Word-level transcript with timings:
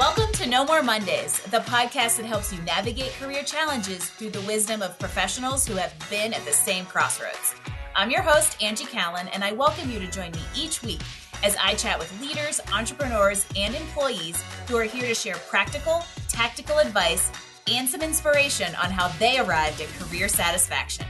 Welcome 0.00 0.32
to 0.32 0.48
No 0.48 0.64
More 0.64 0.82
Mondays, 0.82 1.40
the 1.50 1.58
podcast 1.58 2.16
that 2.16 2.24
helps 2.24 2.50
you 2.50 2.62
navigate 2.62 3.12
career 3.20 3.42
challenges 3.42 4.08
through 4.08 4.30
the 4.30 4.40
wisdom 4.40 4.80
of 4.80 4.98
professionals 4.98 5.66
who 5.66 5.74
have 5.74 5.92
been 6.08 6.32
at 6.32 6.42
the 6.46 6.52
same 6.52 6.86
crossroads. 6.86 7.54
I'm 7.94 8.10
your 8.10 8.22
host, 8.22 8.56
Angie 8.62 8.86
Callan, 8.86 9.28
and 9.28 9.44
I 9.44 9.52
welcome 9.52 9.90
you 9.90 9.98
to 9.98 10.10
join 10.10 10.30
me 10.30 10.40
each 10.56 10.82
week 10.82 11.02
as 11.42 11.54
I 11.62 11.74
chat 11.74 11.98
with 11.98 12.18
leaders, 12.18 12.62
entrepreneurs, 12.72 13.46
and 13.54 13.74
employees 13.74 14.42
who 14.68 14.78
are 14.78 14.84
here 14.84 15.06
to 15.06 15.14
share 15.14 15.36
practical, 15.50 16.02
tactical 16.28 16.78
advice 16.78 17.30
and 17.70 17.86
some 17.86 18.00
inspiration 18.00 18.74
on 18.76 18.90
how 18.90 19.08
they 19.18 19.38
arrived 19.38 19.82
at 19.82 19.88
career 19.98 20.28
satisfaction. 20.28 21.04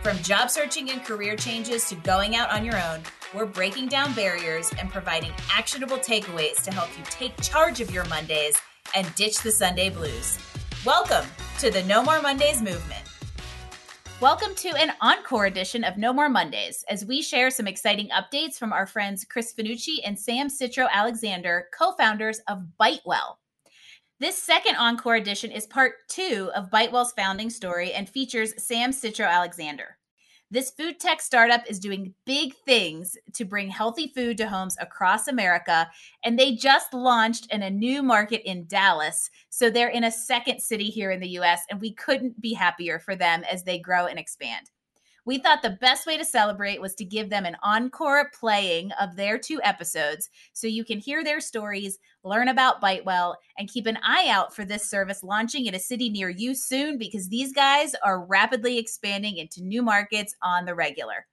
From 0.00 0.16
job 0.18 0.48
searching 0.48 0.92
and 0.92 1.04
career 1.04 1.34
changes 1.34 1.88
to 1.88 1.96
going 1.96 2.36
out 2.36 2.52
on 2.52 2.64
your 2.64 2.80
own, 2.80 3.00
we're 3.34 3.44
breaking 3.44 3.88
down 3.88 4.14
barriers 4.14 4.72
and 4.78 4.90
providing 4.90 5.32
actionable 5.54 5.98
takeaways 5.98 6.62
to 6.62 6.72
help 6.72 6.88
you 6.96 7.04
take 7.10 7.38
charge 7.42 7.80
of 7.80 7.90
your 7.90 8.06
Mondays 8.06 8.56
and 8.94 9.14
ditch 9.16 9.42
the 9.42 9.50
Sunday 9.50 9.90
blues. 9.90 10.38
Welcome 10.86 11.26
to 11.58 11.70
the 11.70 11.82
No 11.84 12.02
More 12.02 12.22
Mondays 12.22 12.62
movement. 12.62 13.02
Welcome 14.22 14.54
to 14.56 14.70
an 14.70 14.92
encore 15.02 15.44
edition 15.44 15.84
of 15.84 15.98
No 15.98 16.10
More 16.10 16.30
Mondays 16.30 16.86
as 16.88 17.04
we 17.04 17.20
share 17.20 17.50
some 17.50 17.66
exciting 17.66 18.08
updates 18.08 18.54
from 18.54 18.72
our 18.72 18.86
friends 18.86 19.26
Chris 19.26 19.52
Finucci 19.52 19.96
and 20.06 20.18
Sam 20.18 20.48
Citro 20.48 20.88
Alexander, 20.90 21.66
co 21.78 21.92
founders 21.92 22.40
of 22.48 22.64
Bitewell. 22.80 23.36
This 24.20 24.42
second 24.42 24.76
encore 24.76 25.16
edition 25.16 25.50
is 25.50 25.66
part 25.66 25.92
two 26.08 26.50
of 26.56 26.70
Bitewell's 26.70 27.12
founding 27.12 27.50
story 27.50 27.92
and 27.92 28.08
features 28.08 28.54
Sam 28.56 28.90
Citro 28.90 29.28
Alexander. 29.28 29.97
This 30.50 30.70
food 30.70 30.98
tech 30.98 31.20
startup 31.20 31.68
is 31.68 31.78
doing 31.78 32.14
big 32.24 32.54
things 32.64 33.16
to 33.34 33.44
bring 33.44 33.68
healthy 33.68 34.10
food 34.14 34.38
to 34.38 34.48
homes 34.48 34.76
across 34.80 35.28
America. 35.28 35.86
And 36.24 36.38
they 36.38 36.54
just 36.54 36.94
launched 36.94 37.52
in 37.52 37.62
a 37.62 37.70
new 37.70 38.02
market 38.02 38.48
in 38.48 38.66
Dallas. 38.66 39.28
So 39.50 39.68
they're 39.68 39.90
in 39.90 40.04
a 40.04 40.10
second 40.10 40.60
city 40.60 40.86
here 40.86 41.10
in 41.10 41.20
the 41.20 41.38
US. 41.40 41.60
And 41.70 41.78
we 41.80 41.92
couldn't 41.92 42.40
be 42.40 42.54
happier 42.54 42.98
for 42.98 43.14
them 43.14 43.44
as 43.44 43.62
they 43.62 43.78
grow 43.78 44.06
and 44.06 44.18
expand. 44.18 44.70
We 45.28 45.36
thought 45.36 45.60
the 45.60 45.76
best 45.82 46.06
way 46.06 46.16
to 46.16 46.24
celebrate 46.24 46.80
was 46.80 46.94
to 46.94 47.04
give 47.04 47.28
them 47.28 47.44
an 47.44 47.58
encore 47.62 48.30
playing 48.30 48.92
of 48.92 49.14
their 49.14 49.38
two 49.38 49.60
episodes 49.62 50.30
so 50.54 50.66
you 50.66 50.86
can 50.86 51.00
hear 51.00 51.22
their 51.22 51.38
stories, 51.38 51.98
learn 52.24 52.48
about 52.48 52.80
Bitewell, 52.80 53.34
and 53.58 53.68
keep 53.68 53.84
an 53.84 53.98
eye 54.02 54.28
out 54.30 54.56
for 54.56 54.64
this 54.64 54.88
service 54.88 55.22
launching 55.22 55.66
in 55.66 55.74
a 55.74 55.78
city 55.78 56.08
near 56.08 56.30
you 56.30 56.54
soon 56.54 56.96
because 56.96 57.28
these 57.28 57.52
guys 57.52 57.94
are 58.02 58.24
rapidly 58.24 58.78
expanding 58.78 59.36
into 59.36 59.62
new 59.62 59.82
markets 59.82 60.34
on 60.40 60.64
the 60.64 60.74
regular. 60.74 61.26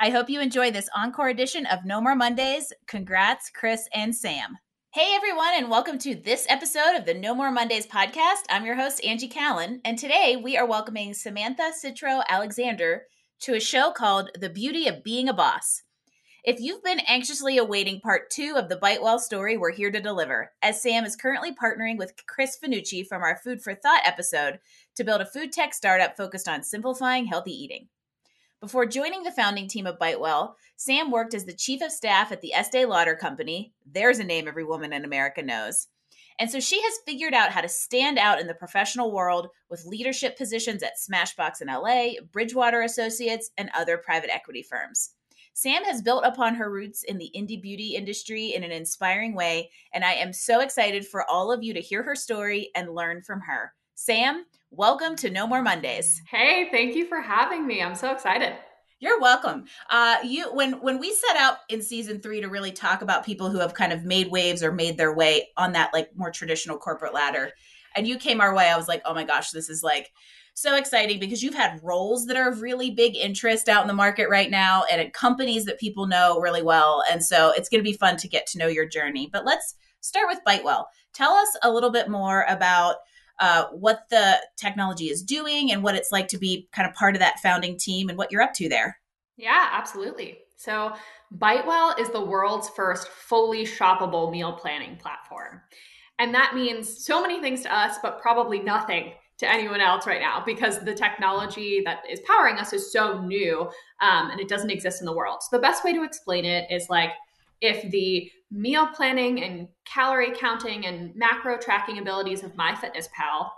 I 0.00 0.10
hope 0.10 0.28
you 0.28 0.40
enjoy 0.40 0.72
this 0.72 0.88
encore 0.92 1.28
edition 1.28 1.66
of 1.66 1.84
No 1.84 2.00
More 2.00 2.16
Mondays. 2.16 2.72
Congrats, 2.88 3.48
Chris 3.54 3.88
and 3.94 4.12
Sam. 4.12 4.58
Hey 4.92 5.12
everyone, 5.14 5.52
and 5.54 5.70
welcome 5.70 5.98
to 5.98 6.16
this 6.16 6.46
episode 6.48 6.96
of 6.96 7.04
the 7.04 7.14
No 7.14 7.32
More 7.32 7.52
Mondays 7.52 7.86
podcast. 7.86 8.42
I'm 8.50 8.66
your 8.66 8.74
host, 8.74 9.04
Angie 9.04 9.28
Callan, 9.28 9.82
and 9.84 9.96
today 9.96 10.34
we 10.34 10.56
are 10.56 10.66
welcoming 10.66 11.14
Samantha 11.14 11.70
Citro 11.80 12.24
Alexander 12.28 13.02
to 13.40 13.54
a 13.54 13.60
show 13.60 13.90
called 13.90 14.30
The 14.38 14.48
Beauty 14.48 14.88
of 14.88 15.04
Being 15.04 15.28
a 15.28 15.34
Boss. 15.34 15.82
If 16.42 16.60
you've 16.60 16.82
been 16.82 17.00
anxiously 17.00 17.58
awaiting 17.58 18.00
part 18.00 18.30
two 18.30 18.54
of 18.56 18.68
the 18.68 18.76
Bitewell 18.76 19.18
story, 19.18 19.56
we're 19.56 19.72
here 19.72 19.90
to 19.90 20.00
deliver, 20.00 20.52
as 20.62 20.80
Sam 20.80 21.04
is 21.04 21.16
currently 21.16 21.52
partnering 21.52 21.98
with 21.98 22.14
Chris 22.26 22.56
Finucci 22.56 23.06
from 23.06 23.22
our 23.22 23.36
Food 23.36 23.60
for 23.60 23.74
Thought 23.74 24.02
episode 24.04 24.60
to 24.94 25.04
build 25.04 25.20
a 25.20 25.26
food 25.26 25.52
tech 25.52 25.74
startup 25.74 26.16
focused 26.16 26.48
on 26.48 26.62
simplifying 26.62 27.26
healthy 27.26 27.52
eating. 27.52 27.88
Before 28.60 28.86
joining 28.86 29.22
the 29.22 29.32
founding 29.32 29.68
team 29.68 29.86
of 29.86 29.98
Bitewell, 29.98 30.54
Sam 30.76 31.10
worked 31.10 31.34
as 31.34 31.44
the 31.44 31.52
chief 31.52 31.82
of 31.82 31.92
staff 31.92 32.32
at 32.32 32.40
the 32.40 32.54
Estee 32.54 32.86
Lauder 32.86 33.16
Company. 33.16 33.72
There's 33.84 34.18
a 34.18 34.24
name 34.24 34.48
every 34.48 34.64
woman 34.64 34.92
in 34.92 35.04
America 35.04 35.42
knows. 35.42 35.88
And 36.38 36.50
so 36.50 36.60
she 36.60 36.82
has 36.82 36.98
figured 37.06 37.34
out 37.34 37.50
how 37.50 37.62
to 37.62 37.68
stand 37.68 38.18
out 38.18 38.40
in 38.40 38.46
the 38.46 38.54
professional 38.54 39.12
world 39.12 39.48
with 39.70 39.86
leadership 39.86 40.36
positions 40.36 40.82
at 40.82 40.98
Smashbox 40.98 41.62
in 41.62 41.68
LA, 41.68 42.20
Bridgewater 42.32 42.82
Associates, 42.82 43.50
and 43.56 43.70
other 43.74 43.96
private 43.96 44.34
equity 44.34 44.62
firms. 44.62 45.14
Sam 45.54 45.84
has 45.84 46.02
built 46.02 46.26
upon 46.26 46.54
her 46.56 46.70
roots 46.70 47.02
in 47.02 47.16
the 47.16 47.30
indie 47.34 47.60
beauty 47.60 47.94
industry 47.96 48.52
in 48.54 48.62
an 48.62 48.72
inspiring 48.72 49.34
way, 49.34 49.70
and 49.94 50.04
I 50.04 50.12
am 50.12 50.34
so 50.34 50.60
excited 50.60 51.06
for 51.06 51.24
all 51.30 51.50
of 51.50 51.62
you 51.62 51.72
to 51.72 51.80
hear 51.80 52.02
her 52.02 52.14
story 52.14 52.70
and 52.74 52.94
learn 52.94 53.22
from 53.22 53.40
her. 53.40 53.72
Sam, 53.94 54.44
welcome 54.70 55.16
to 55.16 55.30
No 55.30 55.46
More 55.46 55.62
Mondays. 55.62 56.20
Hey, 56.28 56.68
thank 56.70 56.94
you 56.94 57.06
for 57.06 57.22
having 57.22 57.66
me. 57.66 57.82
I'm 57.82 57.94
so 57.94 58.12
excited. 58.12 58.52
You're 58.98 59.20
welcome. 59.20 59.64
Uh, 59.90 60.16
you 60.24 60.54
when 60.54 60.80
when 60.80 60.98
we 60.98 61.12
set 61.12 61.36
out 61.36 61.58
in 61.68 61.82
season 61.82 62.18
three 62.20 62.40
to 62.40 62.48
really 62.48 62.72
talk 62.72 63.02
about 63.02 63.26
people 63.26 63.50
who 63.50 63.58
have 63.58 63.74
kind 63.74 63.92
of 63.92 64.04
made 64.04 64.30
waves 64.30 64.62
or 64.62 64.72
made 64.72 64.96
their 64.96 65.14
way 65.14 65.48
on 65.58 65.72
that 65.72 65.92
like 65.92 66.16
more 66.16 66.30
traditional 66.30 66.78
corporate 66.78 67.12
ladder, 67.12 67.52
and 67.94 68.08
you 68.08 68.16
came 68.16 68.40
our 68.40 68.54
way, 68.54 68.70
I 68.70 68.76
was 68.76 68.88
like, 68.88 69.02
oh 69.04 69.12
my 69.12 69.24
gosh, 69.24 69.50
this 69.50 69.68
is 69.68 69.82
like 69.82 70.12
so 70.54 70.76
exciting 70.76 71.20
because 71.20 71.42
you've 71.42 71.54
had 71.54 71.78
roles 71.82 72.24
that 72.26 72.38
are 72.38 72.48
of 72.48 72.62
really 72.62 72.90
big 72.90 73.16
interest 73.16 73.68
out 73.68 73.82
in 73.82 73.88
the 73.88 73.92
market 73.92 74.30
right 74.30 74.50
now 74.50 74.84
and 74.90 74.98
at 74.98 75.12
companies 75.12 75.66
that 75.66 75.78
people 75.78 76.06
know 76.06 76.40
really 76.40 76.62
well. 76.62 77.02
And 77.10 77.22
so 77.22 77.52
it's 77.54 77.68
going 77.68 77.84
to 77.84 77.90
be 77.90 77.96
fun 77.96 78.16
to 78.16 78.28
get 78.28 78.46
to 78.48 78.58
know 78.58 78.66
your 78.66 78.88
journey. 78.88 79.28
But 79.30 79.44
let's 79.44 79.74
start 80.00 80.28
with 80.28 80.40
Bitewell. 80.46 80.84
Tell 81.12 81.32
us 81.32 81.48
a 81.62 81.70
little 81.70 81.90
bit 81.90 82.08
more 82.08 82.46
about 82.48 82.96
uh, 83.38 83.66
what 83.72 84.08
the 84.10 84.36
technology 84.56 85.10
is 85.10 85.22
doing 85.22 85.72
and 85.72 85.82
what 85.82 85.94
it's 85.94 86.12
like 86.12 86.28
to 86.28 86.38
be 86.38 86.68
kind 86.72 86.88
of 86.88 86.94
part 86.94 87.14
of 87.14 87.20
that 87.20 87.38
founding 87.40 87.78
team 87.78 88.08
and 88.08 88.16
what 88.16 88.32
you're 88.32 88.42
up 88.42 88.54
to 88.54 88.68
there. 88.68 88.98
Yeah, 89.36 89.68
absolutely. 89.72 90.38
So, 90.56 90.94
Bitewell 91.38 91.98
is 91.98 92.08
the 92.10 92.24
world's 92.24 92.68
first 92.70 93.08
fully 93.08 93.64
shoppable 93.64 94.30
meal 94.30 94.52
planning 94.52 94.96
platform. 94.96 95.60
And 96.18 96.34
that 96.34 96.54
means 96.54 97.04
so 97.04 97.20
many 97.20 97.40
things 97.40 97.62
to 97.62 97.74
us, 97.74 97.96
but 98.02 98.20
probably 98.22 98.60
nothing 98.60 99.12
to 99.38 99.46
anyone 99.46 99.82
else 99.82 100.06
right 100.06 100.20
now 100.20 100.42
because 100.46 100.78
the 100.78 100.94
technology 100.94 101.82
that 101.84 101.98
is 102.08 102.20
powering 102.20 102.56
us 102.56 102.72
is 102.72 102.90
so 102.90 103.20
new 103.20 103.68
um, 104.00 104.30
and 104.30 104.40
it 104.40 104.48
doesn't 104.48 104.70
exist 104.70 105.02
in 105.02 105.06
the 105.06 105.12
world. 105.12 105.42
So, 105.42 105.56
the 105.56 105.62
best 105.62 105.84
way 105.84 105.92
to 105.92 106.02
explain 106.02 106.46
it 106.46 106.70
is 106.70 106.88
like 106.88 107.10
if 107.60 107.90
the 107.90 108.30
meal 108.50 108.86
planning 108.88 109.42
and 109.42 109.68
calorie 109.84 110.32
counting 110.34 110.86
and 110.86 111.14
macro 111.14 111.58
tracking 111.58 111.98
abilities 111.98 112.42
of 112.42 112.54
MyFitnessPal 112.54 113.48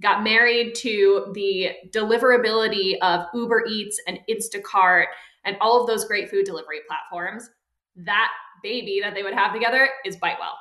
got 0.00 0.22
married 0.22 0.74
to 0.74 1.30
the 1.34 1.70
deliverability 1.90 2.96
of 3.02 3.26
Uber 3.34 3.64
Eats 3.68 4.00
and 4.06 4.18
Instacart 4.30 5.06
and 5.44 5.56
all 5.60 5.80
of 5.80 5.86
those 5.86 6.04
great 6.04 6.28
food 6.28 6.44
delivery 6.44 6.80
platforms, 6.86 7.48
that 7.96 8.30
baby 8.62 9.00
that 9.02 9.14
they 9.14 9.22
would 9.22 9.34
have 9.34 9.52
together 9.52 9.88
is 10.04 10.16
Bitewell. 10.16 10.54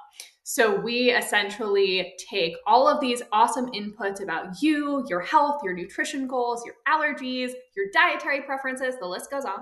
So 0.43 0.79
we 0.79 1.09
essentially 1.09 2.13
take 2.29 2.53
all 2.67 2.87
of 2.87 3.01
these 3.01 3.23
awesome 3.31 3.71
inputs 3.71 4.21
about 4.21 4.61
you, 4.61 5.03
your 5.09 5.21
health, 5.21 5.61
your 5.63 5.73
nutrition 5.73 6.27
goals, 6.27 6.63
your 6.63 6.75
allergies, 6.87 7.51
your 7.75 7.87
dietary 7.91 8.41
preferences, 8.41 8.95
the 8.99 9.07
list 9.07 9.31
goes 9.31 9.43
on 9.43 9.59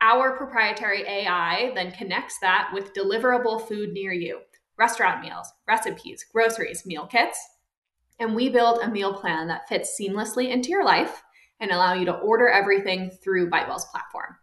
our 0.00 0.36
proprietary 0.36 1.02
AI 1.02 1.72
then 1.74 1.92
connects 1.92 2.38
that 2.40 2.70
with 2.72 2.94
deliverable 2.94 3.66
food 3.66 3.92
near 3.92 4.12
you 4.12 4.40
restaurant 4.78 5.20
meals, 5.20 5.52
recipes, 5.66 6.24
groceries, 6.32 6.86
meal 6.86 7.06
kits. 7.06 7.38
And 8.20 8.34
we 8.34 8.48
build 8.48 8.78
a 8.80 8.88
meal 8.88 9.12
plan 9.12 9.48
that 9.48 9.68
fits 9.68 9.98
seamlessly 10.00 10.50
into 10.50 10.70
your 10.70 10.84
life 10.84 11.22
and 11.60 11.70
allow 11.70 11.94
you 11.94 12.04
to 12.04 12.14
order 12.14 12.48
everything 12.48 13.10
through 13.10 13.50
Bitewell's 13.50 13.86
platform. 13.86 14.36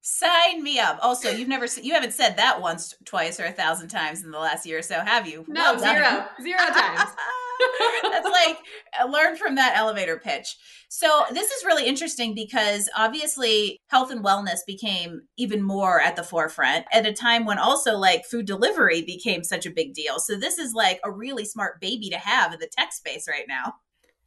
Sign 0.00 0.62
me 0.62 0.78
up. 0.78 0.98
Also, 1.02 1.30
you've 1.30 1.48
never 1.48 1.66
you 1.82 1.92
haven't 1.92 2.14
said 2.14 2.36
that 2.38 2.62
once, 2.62 2.94
twice, 3.04 3.38
or 3.38 3.44
a 3.44 3.52
thousand 3.52 3.88
times 3.88 4.24
in 4.24 4.30
the 4.30 4.38
last 4.38 4.64
year 4.64 4.78
or 4.78 4.82
so, 4.82 5.00
have 5.00 5.26
you? 5.26 5.44
No, 5.48 5.74
well 5.74 5.78
zero, 5.78 6.26
zero 6.40 6.72
times. 6.72 7.10
That's 8.02 8.28
like 8.28 8.58
uh, 9.00 9.06
learn 9.06 9.36
from 9.36 9.54
that 9.56 9.76
elevator 9.76 10.18
pitch. 10.18 10.56
So 10.88 11.24
this 11.32 11.50
is 11.50 11.64
really 11.64 11.86
interesting 11.86 12.34
because 12.34 12.88
obviously 12.96 13.78
health 13.88 14.10
and 14.10 14.24
wellness 14.24 14.60
became 14.66 15.22
even 15.36 15.62
more 15.62 16.00
at 16.00 16.16
the 16.16 16.22
forefront 16.22 16.86
at 16.92 17.06
a 17.06 17.12
time 17.12 17.44
when 17.44 17.58
also 17.58 17.96
like 17.96 18.24
food 18.24 18.46
delivery 18.46 19.02
became 19.02 19.44
such 19.44 19.66
a 19.66 19.70
big 19.70 19.92
deal. 19.92 20.18
So 20.18 20.36
this 20.36 20.58
is 20.58 20.72
like 20.72 21.00
a 21.04 21.10
really 21.10 21.44
smart 21.44 21.80
baby 21.80 22.08
to 22.10 22.18
have 22.18 22.52
in 22.52 22.58
the 22.58 22.68
tech 22.68 22.92
space 22.92 23.28
right 23.28 23.46
now. 23.46 23.74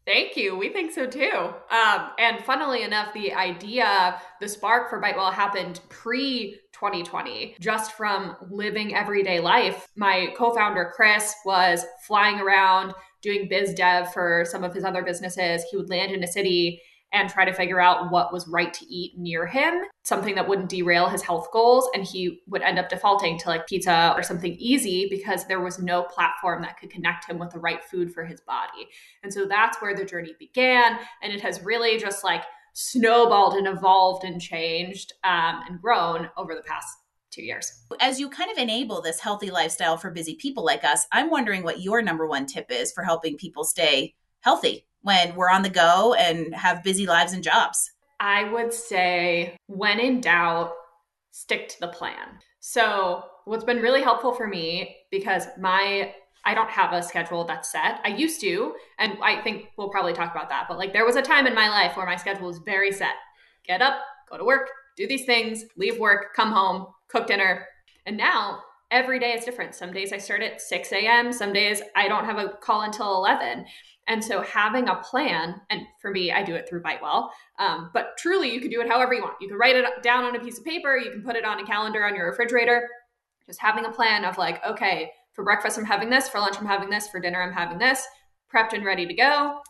Thank 0.06 0.36
you. 0.36 0.58
We 0.58 0.70
think 0.70 0.92
so 0.92 1.06
too. 1.06 1.32
Um, 1.32 2.10
and 2.18 2.44
funnily 2.44 2.82
enough, 2.82 3.14
the 3.14 3.34
idea, 3.34 4.20
the 4.40 4.48
spark 4.48 4.90
for 4.90 5.00
Bitewell 5.00 5.32
happened 5.32 5.80
pre 5.90 6.60
2020, 6.74 7.56
just 7.60 7.92
from 7.92 8.36
living 8.50 8.96
everyday 8.96 9.40
life. 9.40 9.88
My 9.96 10.34
co 10.36 10.56
founder, 10.56 10.92
Chris, 10.96 11.36
was 11.46 11.86
flying 12.08 12.40
around 12.40 12.96
doing 13.22 13.48
biz 13.50 13.74
dev 13.74 14.12
for 14.14 14.46
some 14.48 14.64
of 14.64 14.74
his 14.74 14.84
other 14.84 15.04
businesses. 15.04 15.64
He 15.70 15.78
would 15.78 15.90
land 15.90 16.12
in 16.12 16.24
a 16.24 16.28
city 16.28 16.82
and 17.14 17.30
try 17.30 17.44
to 17.44 17.54
figure 17.54 17.82
out 17.82 18.10
what 18.12 18.32
was 18.32 18.48
right 18.48 18.74
to 18.74 18.86
eat 18.86 19.18
near 19.18 19.46
him, 19.46 19.82
something 20.04 20.36
that 20.36 20.48
wouldn't 20.48 20.70
derail 20.70 21.10
his 21.10 21.22
health 21.22 21.50
goals. 21.52 21.90
And 21.94 22.04
he 22.04 22.42
would 22.48 22.62
end 22.62 22.80
up 22.80 22.88
defaulting 22.90 23.38
to 23.40 23.50
like 23.50 23.68
pizza 23.68 24.14
or 24.16 24.24
something 24.24 24.56
easy 24.58 25.08
because 25.10 25.46
there 25.46 25.60
was 25.60 25.78
no 25.78 26.04
platform 26.04 26.62
that 26.62 26.80
could 26.80 26.90
connect 26.90 27.30
him 27.30 27.38
with 27.38 27.52
the 27.52 27.60
right 27.60 27.84
food 27.84 28.14
for 28.14 28.24
his 28.24 28.40
body. 28.42 28.88
And 29.24 29.34
so 29.34 29.46
that's 29.46 29.82
where 29.82 29.96
the 29.96 30.06
journey 30.06 30.36
began. 30.40 31.00
And 31.22 31.34
it 31.34 31.42
has 31.42 31.62
really 31.64 31.98
just 31.98 32.24
like 32.24 32.44
snowballed 32.74 33.56
and 33.56 33.68
evolved 33.68 34.24
and 34.24 34.40
changed 34.40 35.12
um, 35.26 35.64
and 35.68 35.82
grown 35.82 36.30
over 36.38 36.56
the 36.56 36.64
past 36.64 36.88
two 37.32 37.44
years. 37.44 37.72
As 38.00 38.20
you 38.20 38.30
kind 38.30 38.52
of 38.52 38.58
enable 38.58 39.02
this 39.02 39.20
healthy 39.20 39.50
lifestyle 39.50 39.98
for 39.98 40.12
busy 40.12 40.36
people 40.36 40.64
like 40.64 40.84
us, 40.84 41.06
I'm 41.12 41.30
wondering 41.30 41.64
what 41.64 41.82
your 41.82 42.02
number 42.02 42.28
one 42.28 42.46
tip 42.46 42.72
is 42.72 42.92
for 42.92 43.04
helping 43.04 43.38
people 43.38 43.64
stay 43.64 44.16
healthy 44.42 44.86
when 45.02 45.36
we're 45.36 45.50
on 45.50 45.64
the 45.64 45.70
go 45.70 46.14
and 46.14 46.54
have 46.54 46.84
busy 46.84 47.06
lives 47.06 47.34
and 47.34 47.44
jobs. 47.44 47.92
I 48.20 48.44
would 48.52 48.72
say, 48.74 49.58
when 49.68 50.00
in 50.00 50.22
doubt, 50.22 50.74
stick 51.32 51.70
to 51.70 51.80
the 51.80 51.88
plan. 51.88 52.40
So, 52.60 53.24
what's 53.46 53.64
been 53.64 53.82
really 53.82 54.04
helpful 54.04 54.34
for 54.34 54.48
me 54.48 54.98
because 55.10 55.46
my 55.60 56.14
I 56.44 56.54
don't 56.54 56.70
have 56.70 56.94
a 56.94 57.04
schedule 57.04 57.44
that's 57.44 57.72
set. 57.72 58.00
I 58.04 58.10
used 58.10 58.42
to, 58.42 58.74
and 58.98 59.18
I 59.22 59.42
think 59.42 59.68
we'll 59.78 59.90
probably 59.90 60.14
talk 60.14 60.32
about 60.32 60.50
that, 60.50 60.66
but 60.68 60.78
like 60.78 60.94
there 60.94 61.06
was 61.06 61.16
a 61.16 61.22
time 61.22 61.46
in 61.46 61.54
my 61.54 61.70
life 61.70 61.96
where 61.96 62.06
my 62.06 62.16
schedule 62.16 62.48
was 62.48 62.58
very 62.60 62.92
set. 62.92 63.16
Get 63.64 63.82
up, 63.82 64.02
go 64.30 64.38
to 64.38 64.44
work, 64.44 64.70
do 64.98 65.08
these 65.08 65.26
things, 65.26 65.66
leave 65.78 66.00
work, 66.00 66.34
come 66.36 66.52
home, 66.52 66.88
cook 67.12 67.28
dinner. 67.28 67.68
And 68.06 68.18
now 68.18 68.60
every 68.90 69.20
day 69.20 69.34
is 69.34 69.46
different. 69.46 69.76
Some 69.76 69.94
days 69.94 70.12
I 70.14 70.18
start 70.18 70.42
at 70.42 70.62
6 70.62 70.92
a.m., 70.92 71.32
some 71.32 71.54
days 71.54 71.82
I 71.96 72.08
don't 72.08 72.26
have 72.26 72.38
a 72.38 72.50
call 72.62 72.82
until 72.82 73.16
11. 73.16 73.66
And 74.08 74.24
so 74.24 74.42
having 74.42 74.90
a 74.90 74.96
plan, 74.96 75.62
and 75.70 75.82
for 76.02 76.12
me, 76.12 76.32
I 76.32 76.44
do 76.44 76.56
it 76.56 76.68
through 76.68 76.82
BiteWell, 76.82 77.30
um, 77.60 77.92
but 77.94 78.18
truly 78.18 78.52
you 78.52 78.60
can 78.60 78.70
do 78.70 78.82
it 78.82 78.90
however 78.90 79.14
you 79.14 79.22
want. 79.22 79.36
You 79.40 79.48
can 79.48 79.58
write 79.58 79.76
it 79.76 79.86
down 80.04 80.26
on 80.26 80.36
a 80.36 80.40
piece 80.40 80.58
of 80.58 80.66
paper, 80.66 80.98
you 80.98 81.12
can 81.12 81.24
put 81.24 81.36
it 81.36 81.46
on 81.46 81.60
a 81.60 81.66
calendar 81.66 82.06
on 82.06 82.16
your 82.16 82.30
refrigerator. 82.30 82.90
Just 83.46 83.62
having 83.62 83.86
a 83.86 83.92
plan 83.92 84.26
of 84.26 84.38
like, 84.38 84.64
okay, 84.66 85.12
for 85.34 85.44
breakfast, 85.44 85.78
I'm 85.78 85.86
having 85.86 86.10
this, 86.10 86.28
for 86.28 86.40
lunch, 86.40 86.58
I'm 86.60 86.66
having 86.66 86.90
this, 86.90 87.08
for 87.08 87.20
dinner, 87.20 87.42
I'm 87.42 87.54
having 87.54 87.78
this, 87.78 88.06
prepped 88.54 88.74
and 88.74 88.84
ready 88.84 89.06
to 89.06 89.14
go 89.14 89.62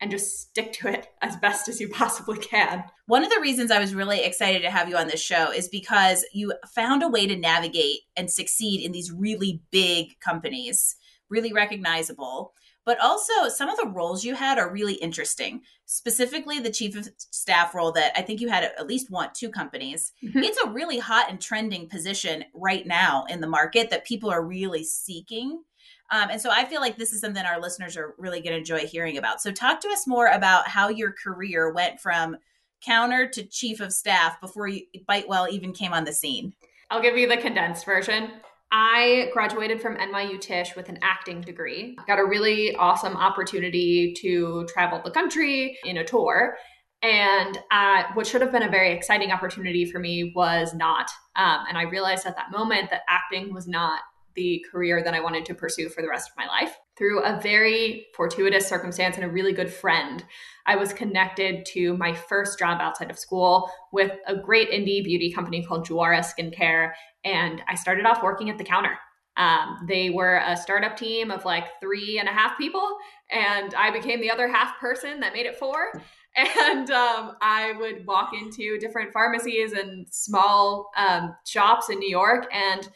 and 0.00 0.10
just 0.10 0.40
stick 0.40 0.72
to 0.74 0.88
it 0.88 1.06
as 1.22 1.36
best 1.36 1.68
as 1.68 1.80
you 1.80 1.88
possibly 1.88 2.38
can. 2.38 2.84
One 3.06 3.24
of 3.24 3.30
the 3.30 3.40
reasons 3.40 3.70
I 3.70 3.78
was 3.78 3.94
really 3.94 4.22
excited 4.22 4.62
to 4.62 4.70
have 4.70 4.88
you 4.88 4.96
on 4.96 5.06
this 5.06 5.22
show 5.22 5.50
is 5.50 5.68
because 5.68 6.24
you 6.32 6.52
found 6.74 7.02
a 7.02 7.08
way 7.08 7.26
to 7.26 7.36
navigate 7.36 8.00
and 8.16 8.30
succeed 8.30 8.84
in 8.84 8.92
these 8.92 9.12
really 9.12 9.62
big 9.70 10.18
companies, 10.20 10.96
really 11.30 11.52
recognizable. 11.52 12.52
But 12.84 13.00
also, 13.00 13.48
some 13.48 13.68
of 13.68 13.76
the 13.78 13.88
roles 13.88 14.24
you 14.24 14.36
had 14.36 14.58
are 14.58 14.72
really 14.72 14.94
interesting. 14.94 15.62
Specifically, 15.86 16.60
the 16.60 16.70
chief 16.70 16.96
of 16.96 17.08
staff 17.18 17.74
role 17.74 17.90
that 17.92 18.12
I 18.16 18.22
think 18.22 18.40
you 18.40 18.48
had 18.48 18.62
at 18.62 18.86
least 18.86 19.10
one, 19.10 19.30
two 19.34 19.50
companies. 19.50 20.12
Mm-hmm. 20.22 20.38
It's 20.38 20.60
a 20.62 20.70
really 20.70 21.00
hot 21.00 21.26
and 21.28 21.40
trending 21.40 21.88
position 21.88 22.44
right 22.54 22.86
now 22.86 23.24
in 23.28 23.40
the 23.40 23.48
market 23.48 23.90
that 23.90 24.06
people 24.06 24.30
are 24.30 24.44
really 24.44 24.84
seeking. 24.84 25.62
Um, 26.10 26.30
and 26.30 26.40
so 26.40 26.50
I 26.50 26.64
feel 26.64 26.80
like 26.80 26.96
this 26.96 27.12
is 27.12 27.20
something 27.20 27.44
our 27.44 27.60
listeners 27.60 27.96
are 27.96 28.14
really 28.18 28.40
going 28.40 28.52
to 28.52 28.58
enjoy 28.58 28.86
hearing 28.86 29.18
about. 29.18 29.40
So 29.40 29.50
talk 29.50 29.80
to 29.80 29.88
us 29.88 30.06
more 30.06 30.28
about 30.28 30.68
how 30.68 30.88
your 30.88 31.12
career 31.12 31.72
went 31.72 32.00
from 32.00 32.36
counter 32.84 33.28
to 33.28 33.42
chief 33.44 33.80
of 33.80 33.92
staff 33.92 34.40
before 34.40 34.68
you, 34.68 34.82
BiteWell 35.08 35.50
even 35.50 35.72
came 35.72 35.92
on 35.92 36.04
the 36.04 36.12
scene. 36.12 36.52
I'll 36.90 37.02
give 37.02 37.16
you 37.16 37.28
the 37.28 37.36
condensed 37.36 37.84
version. 37.84 38.30
I 38.72 39.30
graduated 39.32 39.80
from 39.80 39.96
NYU 39.96 40.40
Tisch 40.40 40.74
with 40.76 40.88
an 40.88 40.98
acting 41.02 41.40
degree. 41.40 41.96
Got 42.06 42.18
a 42.18 42.24
really 42.24 42.74
awesome 42.76 43.16
opportunity 43.16 44.14
to 44.20 44.66
travel 44.72 45.00
the 45.04 45.10
country 45.10 45.78
in 45.84 45.96
a 45.98 46.04
tour. 46.04 46.56
And 47.02 47.58
uh, 47.70 48.04
what 48.14 48.26
should 48.26 48.40
have 48.40 48.50
been 48.50 48.64
a 48.64 48.70
very 48.70 48.92
exciting 48.92 49.30
opportunity 49.30 49.84
for 49.84 49.98
me 49.98 50.32
was 50.34 50.74
not. 50.74 51.08
Um, 51.36 51.64
and 51.68 51.78
I 51.78 51.82
realized 51.82 52.26
at 52.26 52.36
that 52.36 52.50
moment 52.50 52.90
that 52.90 53.02
acting 53.08 53.52
was 53.52 53.68
not 53.68 54.00
the 54.36 54.64
career 54.70 55.02
that 55.02 55.14
I 55.14 55.20
wanted 55.20 55.44
to 55.46 55.54
pursue 55.54 55.88
for 55.88 56.02
the 56.02 56.08
rest 56.08 56.30
of 56.30 56.36
my 56.36 56.46
life. 56.46 56.76
Through 56.96 57.22
a 57.24 57.40
very 57.40 58.06
fortuitous 58.14 58.68
circumstance 58.68 59.16
and 59.16 59.24
a 59.24 59.28
really 59.28 59.52
good 59.52 59.72
friend, 59.72 60.24
I 60.66 60.76
was 60.76 60.92
connected 60.92 61.66
to 61.72 61.96
my 61.96 62.14
first 62.14 62.58
job 62.58 62.80
outside 62.80 63.10
of 63.10 63.18
school 63.18 63.70
with 63.92 64.12
a 64.26 64.36
great 64.36 64.70
indie 64.70 65.04
beauty 65.04 65.32
company 65.32 65.64
called 65.64 65.88
Juara 65.88 66.24
Skincare. 66.24 66.92
And 67.24 67.62
I 67.68 67.74
started 67.74 68.06
off 68.06 68.22
working 68.22 68.48
at 68.50 68.58
the 68.58 68.64
counter. 68.64 68.96
Um, 69.36 69.84
they 69.86 70.10
were 70.10 70.40
a 70.46 70.56
startup 70.56 70.96
team 70.96 71.30
of 71.30 71.44
like 71.44 71.66
three 71.80 72.18
and 72.18 72.28
a 72.28 72.32
half 72.32 72.56
people, 72.56 72.96
and 73.30 73.74
I 73.74 73.90
became 73.90 74.20
the 74.20 74.30
other 74.30 74.48
half 74.48 74.78
person 74.80 75.20
that 75.20 75.32
made 75.32 75.46
it 75.46 75.56
four. 75.58 75.92
And 76.38 76.90
um, 76.90 77.32
I 77.40 77.72
would 77.78 78.06
walk 78.06 78.32
into 78.34 78.78
different 78.78 79.10
pharmacies 79.10 79.72
and 79.72 80.06
small 80.10 80.90
um, 80.94 81.34
shops 81.46 81.88
in 81.88 81.98
New 81.98 82.10
York 82.10 82.46
and 82.52 82.86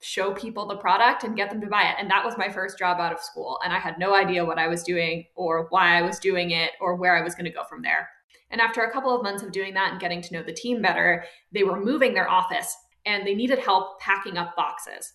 show 0.00 0.32
people 0.32 0.66
the 0.66 0.76
product 0.76 1.24
and 1.24 1.36
get 1.36 1.50
them 1.50 1.60
to 1.60 1.66
buy 1.66 1.82
it. 1.82 1.96
And 1.98 2.10
that 2.10 2.24
was 2.24 2.38
my 2.38 2.48
first 2.48 2.78
job 2.78 3.00
out 3.00 3.12
of 3.12 3.20
school. 3.20 3.58
And 3.64 3.72
I 3.72 3.78
had 3.78 3.98
no 3.98 4.14
idea 4.14 4.44
what 4.44 4.58
I 4.58 4.68
was 4.68 4.82
doing 4.82 5.24
or 5.34 5.66
why 5.70 5.98
I 5.98 6.02
was 6.02 6.18
doing 6.18 6.52
it 6.52 6.70
or 6.80 6.94
where 6.94 7.16
I 7.16 7.22
was 7.22 7.34
going 7.34 7.46
to 7.46 7.50
go 7.50 7.64
from 7.64 7.82
there. 7.82 8.08
And 8.50 8.60
after 8.60 8.82
a 8.82 8.92
couple 8.92 9.14
of 9.14 9.22
months 9.22 9.42
of 9.42 9.52
doing 9.52 9.74
that 9.74 9.92
and 9.92 10.00
getting 10.00 10.22
to 10.22 10.34
know 10.34 10.42
the 10.42 10.52
team 10.52 10.80
better, 10.80 11.24
they 11.52 11.64
were 11.64 11.84
moving 11.84 12.14
their 12.14 12.30
office 12.30 12.76
and 13.04 13.26
they 13.26 13.34
needed 13.34 13.58
help 13.58 14.00
packing 14.00 14.38
up 14.38 14.54
boxes. 14.56 15.14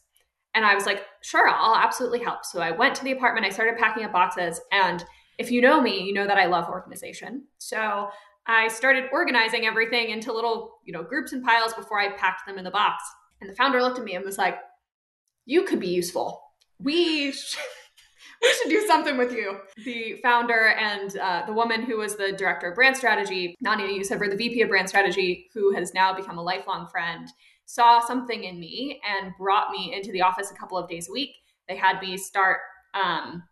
And 0.53 0.65
I 0.65 0.75
was 0.75 0.85
like, 0.85 1.05
sure, 1.21 1.49
I'll 1.49 1.75
absolutely 1.75 2.19
help. 2.19 2.45
So 2.45 2.61
I 2.61 2.71
went 2.71 2.95
to 2.95 3.03
the 3.03 3.11
apartment, 3.11 3.45
I 3.45 3.49
started 3.49 3.77
packing 3.77 4.03
up 4.03 4.11
boxes. 4.11 4.61
And 4.71 5.03
if 5.39 5.49
you 5.49 5.61
know 5.61 5.81
me, 5.81 6.03
you 6.03 6.13
know 6.13 6.27
that 6.27 6.37
I 6.37 6.45
love 6.45 6.69
organization. 6.69 7.45
So 7.57 8.09
I 8.45 8.67
started 8.67 9.05
organizing 9.11 9.65
everything 9.65 10.09
into 10.09 10.31
little, 10.31 10.79
you 10.85 10.93
know, 10.93 11.01
groups 11.01 11.31
and 11.31 11.43
piles 11.43 11.73
before 11.73 11.99
I 11.99 12.11
packed 12.11 12.45
them 12.45 12.57
in 12.57 12.63
the 12.63 12.71
box. 12.71 13.03
And 13.41 13.49
the 13.49 13.55
founder 13.55 13.81
looked 13.81 13.97
at 13.97 14.05
me 14.05 14.15
and 14.15 14.23
was 14.23 14.37
like, 14.37 14.57
you 15.45 15.63
could 15.63 15.79
be 15.79 15.89
useful. 15.89 16.41
We 16.79 17.31
should, 17.31 17.59
we 18.41 18.53
should 18.53 18.69
do 18.69 18.85
something 18.87 19.17
with 19.17 19.31
you. 19.31 19.59
The 19.83 20.19
founder 20.21 20.69
and 20.69 21.17
uh, 21.17 21.43
the 21.45 21.53
woman 21.53 21.83
who 21.83 21.97
was 21.97 22.15
the 22.15 22.31
director 22.31 22.69
of 22.69 22.75
brand 22.75 22.97
strategy, 22.97 23.55
Nadia 23.61 23.87
Yousever, 23.87 24.29
the 24.29 24.35
VP 24.35 24.61
of 24.61 24.69
brand 24.69 24.89
strategy, 24.89 25.49
who 25.53 25.73
has 25.73 25.93
now 25.93 26.13
become 26.13 26.37
a 26.37 26.43
lifelong 26.43 26.87
friend, 26.87 27.27
saw 27.65 27.99
something 28.05 28.43
in 28.43 28.59
me 28.59 29.01
and 29.07 29.31
brought 29.37 29.71
me 29.71 29.93
into 29.95 30.11
the 30.11 30.21
office 30.21 30.51
a 30.51 30.55
couple 30.55 30.77
of 30.77 30.89
days 30.89 31.09
a 31.09 31.11
week. 31.11 31.31
They 31.67 31.77
had 31.77 32.01
me 32.01 32.17
start 32.17 32.57
um, 32.93 33.43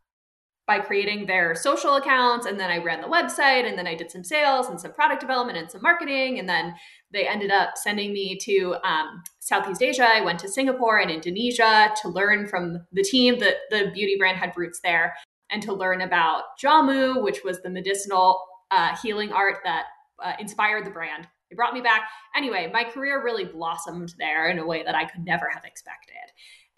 by 0.72 0.80
creating 0.80 1.26
their 1.26 1.54
social 1.54 1.96
accounts 1.96 2.46
and 2.46 2.58
then 2.58 2.72
I 2.72 2.78
ran 2.78 3.02
the 3.02 3.08
website 3.08 3.68
and 3.68 3.78
then 3.78 3.88
I 3.88 3.94
did 3.94 4.10
some 4.10 4.24
sales 4.24 4.70
and 4.70 4.80
some 4.80 4.94
product 4.94 5.20
development 5.20 5.58
and 5.58 5.70
some 5.70 5.82
marketing 5.82 6.40
and 6.40 6.48
then 6.48 6.74
they 7.12 7.28
ended 7.28 7.52
up 7.52 7.72
sending 7.76 8.14
me 8.14 8.38
to 8.44 8.78
um, 8.86 9.22
Southeast 9.40 9.82
Asia. 9.82 10.08
I 10.10 10.22
went 10.22 10.40
to 10.40 10.48
Singapore 10.48 11.00
and 11.00 11.12
Indonesia 11.12 11.92
to 12.02 12.08
learn 12.08 12.48
from 12.48 12.86
the 12.94 13.04
team 13.04 13.38
that 13.40 13.56
the 13.70 13.92
beauty 13.94 14.16
brand 14.18 14.38
had 14.38 14.54
roots 14.56 14.80
there 14.82 15.14
and 15.50 15.62
to 15.62 15.74
learn 15.74 16.00
about 16.00 16.44
Jamu, 16.64 17.22
which 17.22 17.44
was 17.44 17.62
the 17.62 17.70
medicinal 17.70 18.42
uh, 18.72 18.96
healing 19.04 19.34
art 19.34 19.58
that 19.66 19.88
uh, 20.24 20.36
inspired 20.40 20.86
the 20.86 20.92
brand. 20.92 21.28
They 21.50 21.56
brought 21.58 21.74
me 21.74 21.82
back. 21.82 22.04
Anyway, 22.34 22.72
my 22.72 22.86
career 22.86 23.22
really 23.22 23.44
blossomed 23.44 24.14
there 24.18 24.50
in 24.50 24.58
a 24.58 24.66
way 24.66 24.84
that 24.84 24.96
I 24.96 25.04
could 25.04 25.25
never 25.25 25.50
have 25.54 25.66
expected. 25.66 26.32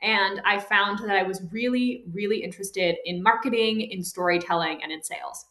And 0.04 0.42
I 0.46 0.60
found 0.60 1.00
that 1.00 1.16
I 1.16 1.24
was 1.24 1.42
really, 1.52 2.04
really 2.12 2.44
interested 2.44 2.98
in 3.06 3.24
marketing, 3.24 3.82
in 3.82 4.04
storytelling, 4.04 4.84
and 4.84 4.92
in 4.92 5.02
sales. 5.02 5.46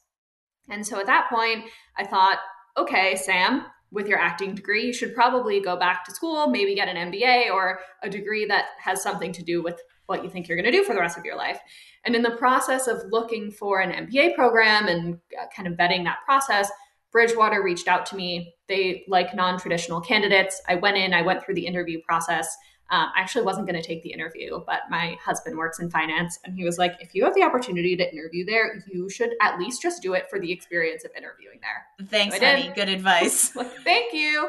And 0.68 0.86
so 0.86 1.00
at 1.00 1.06
that 1.06 1.28
point, 1.30 1.64
I 1.96 2.04
thought, 2.04 2.38
okay, 2.76 3.16
Sam, 3.16 3.64
with 3.90 4.06
your 4.06 4.18
acting 4.18 4.54
degree, 4.54 4.86
you 4.86 4.92
should 4.92 5.14
probably 5.14 5.60
go 5.60 5.76
back 5.76 6.04
to 6.04 6.10
school, 6.12 6.48
maybe 6.48 6.74
get 6.74 6.88
an 6.88 7.10
MBA 7.10 7.50
or 7.50 7.80
a 8.02 8.10
degree 8.10 8.44
that 8.46 8.66
has 8.78 9.02
something 9.02 9.32
to 9.32 9.42
do 9.42 9.62
with 9.62 9.80
what 10.06 10.22
you 10.22 10.30
think 10.30 10.48
you're 10.48 10.56
going 10.56 10.70
to 10.70 10.76
do 10.76 10.84
for 10.84 10.94
the 10.94 11.00
rest 11.00 11.16
of 11.16 11.24
your 11.24 11.36
life. 11.36 11.58
And 12.04 12.14
in 12.14 12.22
the 12.22 12.32
process 12.32 12.88
of 12.88 13.02
looking 13.10 13.50
for 13.50 13.80
an 13.80 14.06
MBA 14.06 14.34
program 14.34 14.86
and 14.86 15.18
uh, 15.40 15.46
kind 15.54 15.66
of 15.66 15.74
vetting 15.74 16.04
that 16.04 16.18
process, 16.26 16.70
Bridgewater 17.12 17.62
reached 17.62 17.88
out 17.88 18.06
to 18.06 18.16
me. 18.16 18.54
They 18.68 19.04
like 19.06 19.34
non 19.34 19.58
traditional 19.58 20.00
candidates. 20.00 20.60
I 20.68 20.76
went 20.76 20.96
in, 20.96 21.12
I 21.12 21.22
went 21.22 21.44
through 21.44 21.54
the 21.54 21.66
interview 21.66 22.00
process. 22.06 22.54
Um, 22.90 23.08
I 23.16 23.20
actually 23.20 23.44
wasn't 23.44 23.66
going 23.66 23.80
to 23.80 23.86
take 23.86 24.02
the 24.02 24.12
interview, 24.12 24.60
but 24.66 24.80
my 24.90 25.16
husband 25.24 25.56
works 25.56 25.78
in 25.78 25.90
finance 25.90 26.38
and 26.44 26.54
he 26.54 26.64
was 26.64 26.76
like, 26.76 26.94
if 27.00 27.14
you 27.14 27.24
have 27.24 27.34
the 27.34 27.42
opportunity 27.42 27.96
to 27.96 28.12
interview 28.12 28.44
there, 28.44 28.82
you 28.86 29.08
should 29.08 29.30
at 29.40 29.58
least 29.58 29.80
just 29.80 30.02
do 30.02 30.12
it 30.12 30.28
for 30.28 30.38
the 30.38 30.52
experience 30.52 31.04
of 31.04 31.10
interviewing 31.16 31.58
there. 31.62 32.06
Thanks, 32.08 32.38
so 32.38 32.44
honey. 32.44 32.70
Good 32.74 32.90
advice. 32.90 33.48
Thank 33.84 34.12
you. 34.12 34.48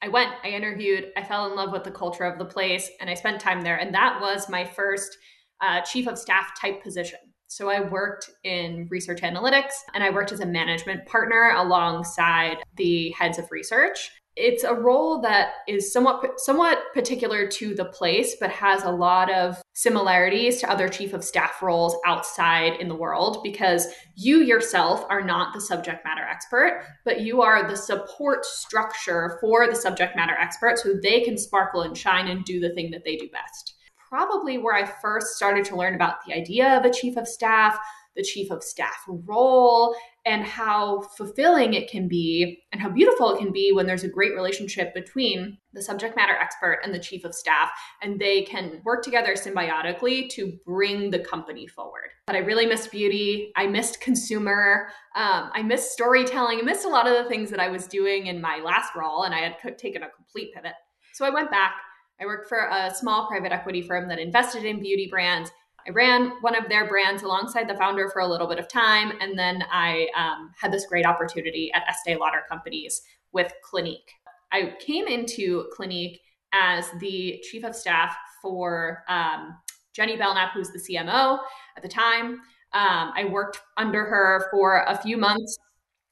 I 0.00 0.08
went, 0.08 0.30
I 0.44 0.48
interviewed, 0.48 1.12
I 1.16 1.24
fell 1.24 1.50
in 1.50 1.56
love 1.56 1.72
with 1.72 1.82
the 1.82 1.90
culture 1.90 2.24
of 2.24 2.38
the 2.38 2.44
place, 2.44 2.90
and 3.00 3.10
I 3.10 3.14
spent 3.14 3.40
time 3.40 3.62
there. 3.62 3.76
And 3.76 3.92
that 3.94 4.20
was 4.20 4.48
my 4.48 4.64
first 4.64 5.16
uh, 5.60 5.80
chief 5.80 6.06
of 6.06 6.18
staff 6.18 6.52
type 6.60 6.82
position. 6.82 7.18
So 7.48 7.68
I 7.68 7.80
worked 7.80 8.30
in 8.44 8.88
research 8.90 9.22
analytics 9.22 9.72
and 9.94 10.02
I 10.02 10.10
worked 10.10 10.32
as 10.32 10.40
a 10.40 10.46
management 10.46 11.06
partner 11.06 11.54
alongside 11.56 12.56
the 12.76 13.10
heads 13.10 13.38
of 13.38 13.50
research 13.52 14.10
it's 14.36 14.64
a 14.64 14.74
role 14.74 15.22
that 15.22 15.52
is 15.66 15.90
somewhat 15.90 16.38
somewhat 16.38 16.78
particular 16.92 17.46
to 17.48 17.74
the 17.74 17.86
place 17.86 18.36
but 18.38 18.50
has 18.50 18.82
a 18.84 18.90
lot 18.90 19.32
of 19.32 19.60
similarities 19.72 20.60
to 20.60 20.70
other 20.70 20.88
chief 20.88 21.14
of 21.14 21.24
staff 21.24 21.62
roles 21.62 21.96
outside 22.06 22.78
in 22.78 22.88
the 22.88 22.94
world 22.94 23.40
because 23.42 23.86
you 24.14 24.42
yourself 24.42 25.04
are 25.08 25.22
not 25.22 25.54
the 25.54 25.60
subject 25.60 26.04
matter 26.04 26.22
expert 26.22 26.84
but 27.04 27.22
you 27.22 27.40
are 27.40 27.66
the 27.66 27.76
support 27.76 28.44
structure 28.44 29.38
for 29.40 29.66
the 29.66 29.74
subject 29.76 30.14
matter 30.14 30.34
expert 30.38 30.78
so 30.78 30.92
they 31.02 31.22
can 31.22 31.38
sparkle 31.38 31.80
and 31.80 31.96
shine 31.96 32.28
and 32.28 32.44
do 32.44 32.60
the 32.60 32.74
thing 32.74 32.90
that 32.90 33.04
they 33.04 33.16
do 33.16 33.28
best. 33.30 33.74
Probably 34.08 34.58
where 34.58 34.74
i 34.74 34.84
first 34.84 35.36
started 35.36 35.64
to 35.64 35.76
learn 35.76 35.94
about 35.94 36.24
the 36.26 36.34
idea 36.34 36.76
of 36.76 36.84
a 36.84 36.92
chief 36.92 37.16
of 37.16 37.26
staff 37.26 37.78
the 38.16 38.22
chief 38.22 38.50
of 38.50 38.62
staff 38.62 39.04
role 39.06 39.94
and 40.26 40.44
how 40.44 41.02
fulfilling 41.16 41.72
it 41.74 41.88
can 41.88 42.08
be 42.08 42.64
and 42.72 42.82
how 42.82 42.88
beautiful 42.88 43.30
it 43.30 43.38
can 43.38 43.52
be 43.52 43.70
when 43.72 43.86
there's 43.86 44.02
a 44.02 44.08
great 44.08 44.34
relationship 44.34 44.92
between 44.92 45.56
the 45.72 45.80
subject 45.80 46.16
matter 46.16 46.34
expert 46.34 46.80
and 46.82 46.92
the 46.92 46.98
chief 46.98 47.24
of 47.24 47.32
staff 47.32 47.70
and 48.02 48.20
they 48.20 48.42
can 48.42 48.82
work 48.84 49.04
together 49.04 49.34
symbiotically 49.34 50.28
to 50.28 50.58
bring 50.66 51.10
the 51.10 51.20
company 51.20 51.68
forward. 51.68 52.10
But 52.26 52.34
i 52.34 52.40
really 52.40 52.66
missed 52.66 52.90
beauty. 52.90 53.52
I 53.54 53.68
missed 53.68 54.00
consumer. 54.00 54.88
Um, 55.14 55.50
i 55.54 55.62
missed 55.62 55.92
storytelling. 55.92 56.58
I 56.58 56.62
missed 56.62 56.84
a 56.84 56.88
lot 56.88 57.06
of 57.06 57.22
the 57.22 57.28
things 57.30 57.48
that 57.50 57.60
i 57.60 57.68
was 57.68 57.86
doing 57.86 58.26
in 58.26 58.40
my 58.40 58.60
last 58.64 58.96
role 58.96 59.22
and 59.22 59.32
i 59.32 59.38
had 59.38 59.78
taken 59.78 60.02
a 60.02 60.10
complete 60.10 60.52
pivot. 60.52 60.74
So 61.14 61.24
i 61.24 61.30
went 61.30 61.52
back. 61.52 61.76
I 62.20 62.26
worked 62.26 62.48
for 62.48 62.68
a 62.68 62.92
small 62.92 63.28
private 63.28 63.52
equity 63.52 63.82
firm 63.82 64.08
that 64.08 64.18
invested 64.18 64.64
in 64.64 64.80
beauty 64.80 65.06
brands 65.08 65.52
I 65.86 65.90
ran 65.90 66.32
one 66.40 66.56
of 66.56 66.68
their 66.68 66.88
brands 66.88 67.22
alongside 67.22 67.68
the 67.68 67.76
founder 67.76 68.08
for 68.10 68.20
a 68.20 68.26
little 68.26 68.48
bit 68.48 68.58
of 68.58 68.68
time. 68.68 69.12
And 69.20 69.38
then 69.38 69.62
I 69.70 70.08
um, 70.16 70.50
had 70.60 70.72
this 70.72 70.86
great 70.86 71.06
opportunity 71.06 71.70
at 71.72 71.84
Estee 71.88 72.16
Lauder 72.16 72.42
Companies 72.48 73.02
with 73.32 73.52
Clinique. 73.62 74.10
I 74.52 74.74
came 74.80 75.06
into 75.06 75.68
Clinique 75.72 76.20
as 76.52 76.90
the 77.00 77.42
chief 77.50 77.64
of 77.64 77.76
staff 77.76 78.16
for 78.42 79.04
um, 79.08 79.56
Jenny 79.92 80.16
Belknap, 80.16 80.52
who's 80.54 80.70
the 80.70 80.78
CMO 80.78 81.38
at 81.76 81.82
the 81.82 81.88
time. 81.88 82.40
Um, 82.72 83.12
I 83.14 83.28
worked 83.30 83.60
under 83.76 84.04
her 84.04 84.48
for 84.50 84.84
a 84.86 84.96
few 84.98 85.16
months. 85.16 85.56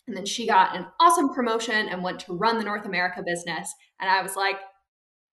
And 0.06 0.16
then 0.16 0.26
she 0.26 0.46
got 0.46 0.76
an 0.76 0.86
awesome 1.00 1.32
promotion 1.32 1.88
and 1.88 2.02
went 2.02 2.20
to 2.20 2.36
run 2.36 2.58
the 2.58 2.64
North 2.64 2.84
America 2.84 3.22
business. 3.24 3.72
And 4.00 4.10
I 4.10 4.22
was 4.22 4.36
like, 4.36 4.56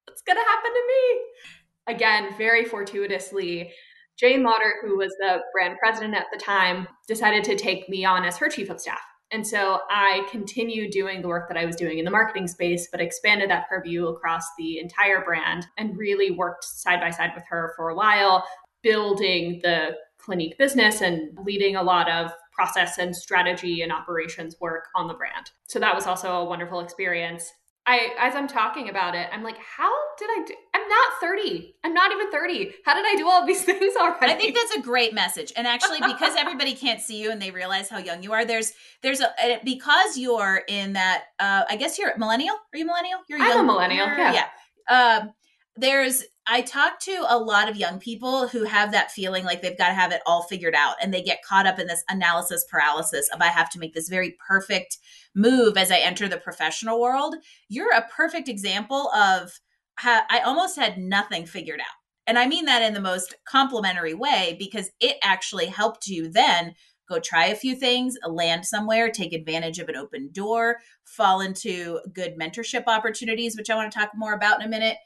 what's 0.07 0.21
going 0.21 0.37
to 0.37 0.43
happen 0.43 0.71
to 0.71 0.87
me? 0.87 1.95
Again, 1.95 2.37
very 2.37 2.63
fortuitously, 2.63 3.71
Jane 4.17 4.43
Lauder, 4.43 4.75
who 4.81 4.97
was 4.97 5.15
the 5.19 5.39
brand 5.51 5.77
president 5.79 6.15
at 6.15 6.27
the 6.31 6.39
time, 6.39 6.87
decided 7.07 7.43
to 7.45 7.55
take 7.55 7.89
me 7.89 8.05
on 8.05 8.23
as 8.23 8.37
her 8.37 8.49
chief 8.49 8.69
of 8.69 8.79
staff. 8.79 9.01
And 9.31 9.47
so 9.47 9.79
I 9.89 10.27
continued 10.29 10.91
doing 10.91 11.21
the 11.21 11.29
work 11.29 11.47
that 11.47 11.57
I 11.57 11.65
was 11.65 11.77
doing 11.77 11.99
in 11.99 12.05
the 12.05 12.11
marketing 12.11 12.47
space, 12.47 12.89
but 12.91 12.99
expanded 12.99 13.49
that 13.49 13.69
purview 13.69 14.07
across 14.07 14.43
the 14.57 14.77
entire 14.79 15.23
brand 15.23 15.67
and 15.77 15.97
really 15.97 16.31
worked 16.31 16.65
side 16.65 16.99
by 16.99 17.11
side 17.11 17.31
with 17.33 17.45
her 17.49 17.73
for 17.77 17.89
a 17.89 17.95
while, 17.95 18.45
building 18.83 19.59
the 19.63 19.95
Clinique 20.17 20.57
business 20.57 21.01
and 21.01 21.35
leading 21.45 21.75
a 21.75 21.83
lot 21.83 22.09
of 22.11 22.31
process 22.53 22.97
and 22.97 23.15
strategy 23.15 23.81
and 23.81 23.91
operations 23.91 24.55
work 24.59 24.85
on 24.95 25.07
the 25.07 25.13
brand. 25.13 25.49
So 25.67 25.79
that 25.79 25.95
was 25.95 26.05
also 26.05 26.33
a 26.33 26.45
wonderful 26.45 26.81
experience. 26.81 27.51
I 27.85 28.09
as 28.19 28.35
I'm 28.35 28.47
talking 28.47 28.89
about 28.89 29.15
it, 29.15 29.27
I'm 29.31 29.43
like, 29.43 29.57
how 29.57 29.91
did 30.17 30.29
I 30.29 30.43
do? 30.45 30.53
I'm 30.73 30.87
not 30.87 31.13
30. 31.19 31.75
I'm 31.83 31.93
not 31.93 32.11
even 32.11 32.31
30. 32.31 32.73
How 32.85 32.93
did 32.93 33.05
I 33.07 33.15
do 33.15 33.27
all 33.27 33.45
these 33.45 33.63
things 33.65 33.95
already? 33.95 34.33
I 34.33 34.35
think 34.35 34.55
that's 34.55 34.75
a 34.75 34.81
great 34.81 35.13
message. 35.13 35.51
And 35.55 35.65
actually, 35.65 35.99
because 35.99 36.35
everybody 36.35 36.73
can't 36.73 37.01
see 37.01 37.21
you 37.21 37.31
and 37.31 37.41
they 37.41 37.51
realize 37.51 37.89
how 37.89 37.97
young 37.97 38.21
you 38.21 38.33
are, 38.33 38.45
there's 38.45 38.73
there's 39.01 39.19
a 39.19 39.59
because 39.63 40.17
you're 40.17 40.61
in 40.67 40.93
that. 40.93 41.25
Uh, 41.39 41.63
I 41.69 41.75
guess 41.75 41.97
you're 41.97 42.15
millennial. 42.17 42.55
Are 42.55 42.77
you 42.77 42.85
millennial? 42.85 43.19
You're 43.27 43.39
young, 43.39 43.51
I'm 43.51 43.59
a 43.61 43.63
millennial. 43.63 44.07
Yeah. 44.07 44.45
Yeah. 44.89 45.19
Um, 45.19 45.33
there's 45.75 46.23
I 46.53 46.59
talk 46.59 46.99
to 47.03 47.25
a 47.29 47.39
lot 47.39 47.69
of 47.69 47.77
young 47.77 47.97
people 47.97 48.45
who 48.45 48.65
have 48.65 48.91
that 48.91 49.09
feeling 49.09 49.45
like 49.45 49.61
they've 49.61 49.77
got 49.77 49.87
to 49.87 49.93
have 49.93 50.11
it 50.11 50.21
all 50.25 50.43
figured 50.43 50.75
out 50.75 50.95
and 51.01 51.13
they 51.13 51.21
get 51.21 51.45
caught 51.47 51.65
up 51.65 51.79
in 51.79 51.87
this 51.87 52.03
analysis 52.09 52.65
paralysis 52.69 53.29
of 53.33 53.39
I 53.39 53.47
have 53.47 53.69
to 53.69 53.79
make 53.79 53.93
this 53.93 54.09
very 54.09 54.35
perfect 54.45 54.97
move 55.33 55.77
as 55.77 55.91
I 55.91 55.99
enter 55.99 56.27
the 56.27 56.35
professional 56.35 56.99
world. 56.99 57.35
You're 57.69 57.93
a 57.93 58.05
perfect 58.13 58.49
example 58.49 59.09
of 59.13 59.61
how 59.95 60.23
I 60.29 60.39
almost 60.39 60.75
had 60.75 60.97
nothing 60.97 61.45
figured 61.45 61.79
out. 61.79 61.95
And 62.27 62.37
I 62.37 62.47
mean 62.47 62.65
that 62.65 62.81
in 62.81 62.93
the 62.93 62.99
most 62.99 63.33
complimentary 63.47 64.13
way 64.13 64.57
because 64.59 64.89
it 64.99 65.15
actually 65.23 65.67
helped 65.67 66.07
you 66.07 66.29
then 66.29 66.75
go 67.07 67.21
try 67.21 67.45
a 67.45 67.55
few 67.55 67.75
things, 67.75 68.17
land 68.27 68.65
somewhere, 68.65 69.09
take 69.09 69.31
advantage 69.31 69.79
of 69.79 69.87
an 69.87 69.95
open 69.95 70.31
door, 70.33 70.79
fall 71.05 71.39
into 71.39 72.01
good 72.11 72.37
mentorship 72.37 72.83
opportunities, 72.87 73.55
which 73.55 73.69
I 73.69 73.75
want 73.75 73.89
to 73.89 73.97
talk 73.97 74.09
more 74.15 74.33
about 74.33 74.59
in 74.59 74.67
a 74.67 74.69
minute 74.69 74.97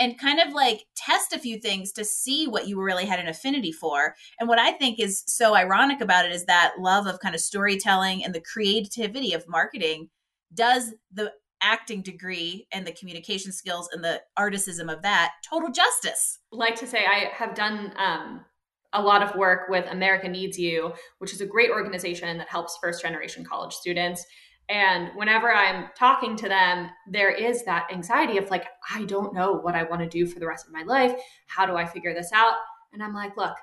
and 0.00 0.18
kind 0.18 0.40
of 0.40 0.54
like 0.54 0.86
test 0.96 1.34
a 1.34 1.38
few 1.38 1.60
things 1.60 1.92
to 1.92 2.04
see 2.04 2.48
what 2.48 2.66
you 2.66 2.80
really 2.80 3.04
had 3.04 3.20
an 3.20 3.28
affinity 3.28 3.70
for. 3.70 4.14
And 4.40 4.48
what 4.48 4.58
I 4.58 4.72
think 4.72 4.98
is 4.98 5.22
so 5.26 5.54
ironic 5.54 6.00
about 6.00 6.24
it 6.24 6.32
is 6.32 6.46
that 6.46 6.72
love 6.80 7.06
of 7.06 7.20
kind 7.20 7.34
of 7.34 7.40
storytelling 7.40 8.24
and 8.24 8.34
the 8.34 8.40
creativity 8.40 9.34
of 9.34 9.46
marketing 9.46 10.08
does 10.52 10.94
the 11.12 11.32
acting 11.62 12.00
degree 12.00 12.66
and 12.72 12.86
the 12.86 12.92
communication 12.92 13.52
skills 13.52 13.90
and 13.92 14.02
the 14.02 14.22
articism 14.38 14.88
of 14.88 15.02
that 15.02 15.32
total 15.48 15.70
justice. 15.70 16.38
Like 16.50 16.76
to 16.76 16.86
say, 16.86 17.04
I 17.04 17.30
have 17.34 17.54
done 17.54 17.92
um, 17.98 18.44
a 18.94 19.02
lot 19.02 19.22
of 19.22 19.36
work 19.36 19.68
with 19.68 19.86
America 19.90 20.28
Needs 20.28 20.58
You, 20.58 20.94
which 21.18 21.34
is 21.34 21.42
a 21.42 21.46
great 21.46 21.70
organization 21.70 22.38
that 22.38 22.48
helps 22.48 22.78
first 22.82 23.02
generation 23.02 23.44
college 23.44 23.74
students. 23.74 24.24
And 24.68 25.10
whenever 25.16 25.52
I'm 25.52 25.88
talking 25.98 26.36
to 26.36 26.48
them, 26.48 26.90
there 27.10 27.30
is 27.30 27.64
that 27.64 27.88
anxiety 27.92 28.38
of 28.38 28.50
like, 28.50 28.66
I 28.92 29.04
don't 29.04 29.34
know 29.34 29.54
what 29.54 29.74
I 29.74 29.82
want 29.82 30.02
to 30.02 30.08
do 30.08 30.26
for 30.26 30.38
the 30.38 30.46
rest 30.46 30.66
of 30.66 30.72
my 30.72 30.82
life. 30.82 31.20
How 31.46 31.66
do 31.66 31.76
I 31.76 31.84
figure 31.84 32.14
this 32.14 32.30
out? 32.32 32.54
And 32.92 33.02
I'm 33.02 33.14
like, 33.14 33.36
look, 33.36 33.56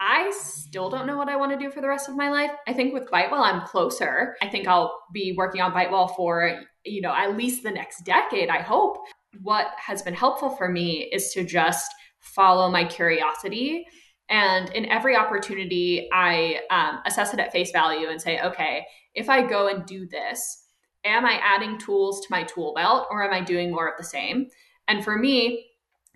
I 0.00 0.32
still 0.32 0.90
don't 0.90 1.06
know 1.06 1.16
what 1.16 1.28
I 1.28 1.36
want 1.36 1.52
to 1.52 1.58
do 1.58 1.70
for 1.70 1.80
the 1.80 1.88
rest 1.88 2.08
of 2.08 2.16
my 2.16 2.28
life. 2.28 2.50
I 2.66 2.72
think 2.72 2.92
with 2.92 3.10
Bitewell, 3.10 3.42
I'm 3.42 3.66
closer. 3.66 4.36
I 4.42 4.48
think 4.48 4.66
I'll 4.66 5.00
be 5.12 5.34
working 5.36 5.60
on 5.60 5.72
Bitewell 5.72 6.14
for, 6.14 6.60
you 6.84 7.00
know, 7.00 7.14
at 7.14 7.36
least 7.36 7.62
the 7.62 7.70
next 7.70 8.02
decade, 8.04 8.48
I 8.48 8.60
hope. 8.60 8.98
What 9.42 9.68
has 9.78 10.02
been 10.02 10.14
helpful 10.14 10.50
for 10.50 10.68
me 10.68 11.08
is 11.12 11.32
to 11.32 11.44
just 11.44 11.90
follow 12.20 12.70
my 12.70 12.84
curiosity. 12.84 13.86
And 14.28 14.70
in 14.70 14.86
every 14.86 15.16
opportunity, 15.16 16.08
I 16.12 16.60
um, 16.70 17.00
assess 17.06 17.34
it 17.34 17.40
at 17.40 17.52
face 17.52 17.70
value 17.70 18.08
and 18.08 18.20
say, 18.20 18.40
okay, 18.40 18.86
if 19.14 19.28
I 19.28 19.46
go 19.46 19.68
and 19.68 19.84
do 19.84 20.06
this, 20.06 20.64
am 21.04 21.26
I 21.26 21.38
adding 21.42 21.78
tools 21.78 22.20
to 22.22 22.26
my 22.30 22.42
tool 22.44 22.72
belt 22.74 23.06
or 23.10 23.22
am 23.22 23.32
I 23.32 23.42
doing 23.42 23.70
more 23.70 23.88
of 23.88 23.94
the 23.98 24.04
same? 24.04 24.48
And 24.88 25.04
for 25.04 25.18
me, 25.18 25.66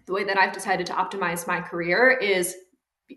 the 0.07 0.13
way 0.13 0.25
that 0.25 0.39
I've 0.39 0.53
decided 0.53 0.87
to 0.87 0.95
optimize 0.95 1.47
my 1.47 1.61
career 1.61 2.11
is 2.11 2.55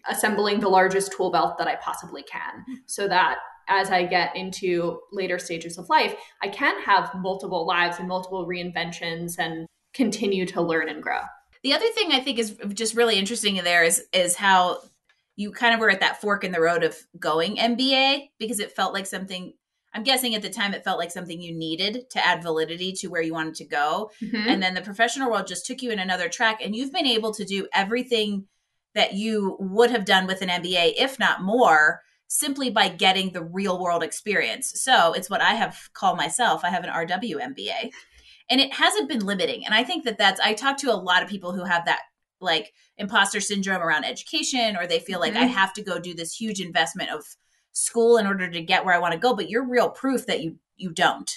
assembling 0.09 0.59
the 0.59 0.69
largest 0.69 1.13
tool 1.13 1.31
belt 1.31 1.57
that 1.57 1.67
I 1.67 1.75
possibly 1.77 2.23
can 2.23 2.65
so 2.85 3.07
that 3.07 3.37
as 3.67 3.89
I 3.89 4.05
get 4.05 4.35
into 4.35 4.99
later 5.11 5.39
stages 5.39 5.77
of 5.77 5.89
life, 5.89 6.15
I 6.41 6.49
can 6.49 6.79
have 6.81 7.13
multiple 7.15 7.65
lives 7.65 7.99
and 7.99 8.07
multiple 8.07 8.45
reinventions 8.45 9.39
and 9.39 9.65
continue 9.93 10.45
to 10.47 10.61
learn 10.61 10.89
and 10.89 11.01
grow. 11.01 11.21
The 11.63 11.73
other 11.73 11.87
thing 11.89 12.11
I 12.11 12.19
think 12.19 12.39
is 12.39 12.57
just 12.73 12.95
really 12.95 13.17
interesting 13.17 13.57
in 13.57 13.63
there 13.63 13.83
is 13.83 14.03
is 14.13 14.35
how 14.35 14.79
you 15.35 15.51
kind 15.51 15.73
of 15.73 15.79
were 15.79 15.89
at 15.89 15.99
that 16.01 16.21
fork 16.21 16.43
in 16.43 16.51
the 16.51 16.61
road 16.61 16.83
of 16.83 16.97
going 17.19 17.57
MBA 17.57 18.29
because 18.39 18.59
it 18.59 18.71
felt 18.71 18.93
like 18.93 19.05
something 19.05 19.53
I'm 19.93 20.03
guessing 20.03 20.35
at 20.35 20.41
the 20.41 20.49
time 20.49 20.73
it 20.73 20.83
felt 20.83 20.99
like 20.99 21.11
something 21.11 21.41
you 21.41 21.53
needed 21.53 22.09
to 22.11 22.25
add 22.25 22.41
validity 22.41 22.93
to 22.93 23.07
where 23.07 23.21
you 23.21 23.33
wanted 23.33 23.55
to 23.55 23.65
go. 23.65 24.11
Mm-hmm. 24.21 24.47
And 24.47 24.63
then 24.63 24.73
the 24.73 24.81
professional 24.81 25.29
world 25.29 25.47
just 25.47 25.65
took 25.65 25.81
you 25.81 25.91
in 25.91 25.99
another 25.99 26.29
track 26.29 26.61
and 26.63 26.75
you've 26.75 26.93
been 26.93 27.05
able 27.05 27.33
to 27.33 27.43
do 27.43 27.67
everything 27.73 28.47
that 28.95 29.13
you 29.13 29.57
would 29.59 29.91
have 29.91 30.05
done 30.05 30.27
with 30.27 30.41
an 30.41 30.49
MBA, 30.49 30.93
if 30.97 31.19
not 31.19 31.41
more, 31.41 32.01
simply 32.27 32.69
by 32.69 32.87
getting 32.87 33.31
the 33.31 33.43
real 33.43 33.81
world 33.81 34.03
experience. 34.03 34.81
So 34.81 35.13
it's 35.13 35.29
what 35.29 35.41
I 35.41 35.53
have 35.55 35.89
called 35.93 36.17
myself. 36.17 36.63
I 36.63 36.69
have 36.69 36.85
an 36.85 36.89
RW 36.89 37.41
MBA. 37.41 37.91
And 38.51 38.61
it 38.61 38.73
hasn't 38.73 39.09
been 39.09 39.25
limiting. 39.25 39.65
And 39.65 39.73
I 39.73 39.83
think 39.83 40.03
that 40.03 40.19
that's, 40.19 40.39
I 40.39 40.53
talk 40.53 40.77
to 40.79 40.93
a 40.93 40.95
lot 40.95 41.23
of 41.23 41.29
people 41.29 41.53
who 41.53 41.63
have 41.63 41.85
that 41.85 42.01
like 42.41 42.73
imposter 42.97 43.39
syndrome 43.39 43.81
around 43.81 44.03
education, 44.03 44.75
or 44.75 44.85
they 44.85 44.99
feel 44.99 45.19
like 45.19 45.33
mm-hmm. 45.33 45.43
I 45.43 45.47
have 45.47 45.73
to 45.73 45.83
go 45.83 45.99
do 45.99 46.13
this 46.13 46.33
huge 46.33 46.59
investment 46.59 47.09
of 47.09 47.23
school 47.71 48.17
in 48.17 48.27
order 48.27 48.49
to 48.49 48.61
get 48.61 48.85
where 48.85 48.93
I 48.93 48.99
want 48.99 49.13
to 49.13 49.19
go, 49.19 49.35
but 49.35 49.49
you're 49.49 49.67
real 49.67 49.89
proof 49.89 50.25
that 50.27 50.41
you 50.41 50.57
you 50.75 50.91
don't. 50.91 51.29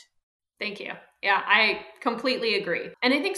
Thank 0.59 0.81
you. 0.81 0.93
Yeah, 1.23 1.43
I 1.45 1.83
completely 2.01 2.55
agree. 2.55 2.91
And 3.03 3.13
I 3.13 3.21
think 3.21 3.37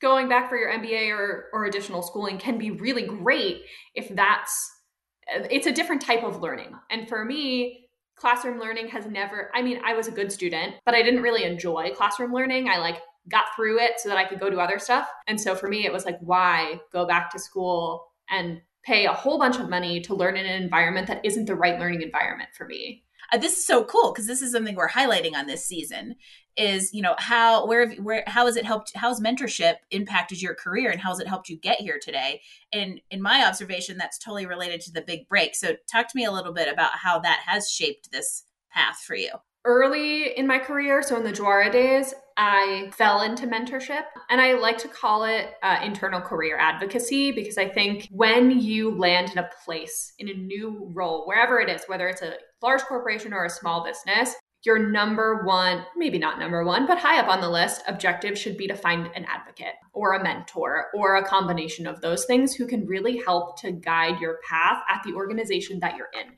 going 0.00 0.28
back 0.28 0.48
for 0.48 0.56
your 0.56 0.70
MBA 0.70 1.10
or 1.10 1.46
or 1.52 1.66
additional 1.66 2.02
schooling 2.02 2.38
can 2.38 2.58
be 2.58 2.70
really 2.70 3.02
great 3.06 3.62
if 3.94 4.08
that's 4.08 4.70
it's 5.28 5.66
a 5.66 5.72
different 5.72 6.02
type 6.02 6.24
of 6.24 6.40
learning. 6.40 6.74
And 6.90 7.08
for 7.08 7.24
me, 7.24 7.86
classroom 8.16 8.58
learning 8.58 8.88
has 8.88 9.06
never 9.06 9.50
I 9.54 9.62
mean, 9.62 9.80
I 9.84 9.94
was 9.94 10.08
a 10.08 10.12
good 10.12 10.32
student, 10.32 10.74
but 10.84 10.94
I 10.94 11.02
didn't 11.02 11.22
really 11.22 11.44
enjoy 11.44 11.92
classroom 11.94 12.32
learning. 12.32 12.68
I 12.68 12.78
like 12.78 12.98
got 13.28 13.44
through 13.54 13.80
it 13.80 14.00
so 14.00 14.08
that 14.08 14.18
I 14.18 14.24
could 14.24 14.40
go 14.40 14.50
do 14.50 14.60
other 14.60 14.78
stuff. 14.78 15.08
And 15.26 15.40
so 15.40 15.54
for 15.54 15.68
me 15.68 15.86
it 15.86 15.92
was 15.92 16.04
like 16.04 16.18
why 16.20 16.80
go 16.92 17.06
back 17.06 17.30
to 17.30 17.38
school 17.38 18.06
and 18.28 18.60
pay 18.84 19.06
a 19.06 19.12
whole 19.12 19.38
bunch 19.38 19.58
of 19.58 19.70
money 19.70 20.00
to 20.00 20.14
learn 20.14 20.36
in 20.36 20.46
an 20.46 20.62
environment 20.62 21.06
that 21.06 21.24
isn't 21.24 21.46
the 21.46 21.54
right 21.54 21.78
learning 21.78 22.02
environment 22.02 22.50
for 22.56 22.66
me. 22.66 23.04
Uh, 23.32 23.38
this 23.38 23.56
is 23.56 23.66
so 23.66 23.84
cool 23.84 24.12
because 24.12 24.26
this 24.26 24.42
is 24.42 24.52
something 24.52 24.74
we're 24.74 24.88
highlighting 24.88 25.34
on 25.34 25.46
this 25.46 25.64
season 25.64 26.16
is 26.56 26.92
you 26.92 27.00
know 27.00 27.14
how 27.18 27.66
where 27.66 27.90
where 27.94 28.22
how 28.26 28.44
has 28.44 28.56
it 28.56 28.64
helped 28.64 28.92
how's 28.94 29.20
mentorship 29.20 29.76
impacted 29.90 30.42
your 30.42 30.54
career 30.54 30.90
and 30.90 31.00
how 31.00 31.08
has 31.08 31.18
it 31.18 31.26
helped 31.26 31.48
you 31.48 31.56
get 31.56 31.80
here 31.80 31.98
today 32.02 32.42
and 32.72 33.00
in 33.10 33.22
my 33.22 33.46
observation 33.46 33.96
that's 33.96 34.18
totally 34.18 34.44
related 34.44 34.80
to 34.80 34.92
the 34.92 35.00
big 35.00 35.26
break 35.28 35.54
so 35.54 35.74
talk 35.90 36.08
to 36.08 36.16
me 36.16 36.26
a 36.26 36.32
little 36.32 36.52
bit 36.52 36.70
about 36.70 36.90
how 37.02 37.18
that 37.18 37.40
has 37.46 37.70
shaped 37.70 38.12
this 38.12 38.44
path 38.70 38.98
for 38.98 39.14
you 39.14 39.30
early 39.64 40.36
in 40.36 40.46
my 40.46 40.58
career, 40.58 41.02
so 41.02 41.16
in 41.16 41.24
the 41.24 41.32
Juara 41.32 41.70
days, 41.70 42.14
I 42.36 42.90
fell 42.94 43.22
into 43.22 43.46
mentorship 43.46 44.04
and 44.30 44.40
I 44.40 44.54
like 44.54 44.78
to 44.78 44.88
call 44.88 45.24
it 45.24 45.54
uh, 45.62 45.80
internal 45.82 46.20
career 46.20 46.56
advocacy 46.58 47.32
because 47.32 47.58
I 47.58 47.68
think 47.68 48.08
when 48.10 48.58
you 48.58 48.96
land 48.96 49.32
in 49.32 49.38
a 49.38 49.50
place, 49.64 50.14
in 50.18 50.28
a 50.28 50.34
new 50.34 50.90
role, 50.94 51.26
wherever 51.26 51.60
it 51.60 51.68
is, 51.68 51.82
whether 51.86 52.08
it's 52.08 52.22
a 52.22 52.34
large 52.62 52.82
corporation 52.82 53.32
or 53.32 53.44
a 53.44 53.50
small 53.50 53.84
business, 53.84 54.34
your 54.64 54.78
number 54.78 55.42
one, 55.44 55.84
maybe 55.96 56.18
not 56.18 56.38
number 56.38 56.64
one, 56.64 56.86
but 56.86 56.98
high 56.98 57.18
up 57.18 57.28
on 57.28 57.40
the 57.40 57.50
list 57.50 57.82
objective 57.88 58.38
should 58.38 58.56
be 58.56 58.68
to 58.68 58.76
find 58.76 59.10
an 59.16 59.24
advocate 59.24 59.74
or 59.92 60.14
a 60.14 60.22
mentor 60.22 60.86
or 60.94 61.16
a 61.16 61.24
combination 61.24 61.86
of 61.86 62.00
those 62.00 62.24
things 62.26 62.54
who 62.54 62.66
can 62.66 62.86
really 62.86 63.18
help 63.18 63.60
to 63.60 63.72
guide 63.72 64.20
your 64.20 64.38
path 64.48 64.82
at 64.88 65.02
the 65.04 65.12
organization 65.14 65.80
that 65.80 65.96
you're 65.96 66.10
in. 66.14 66.32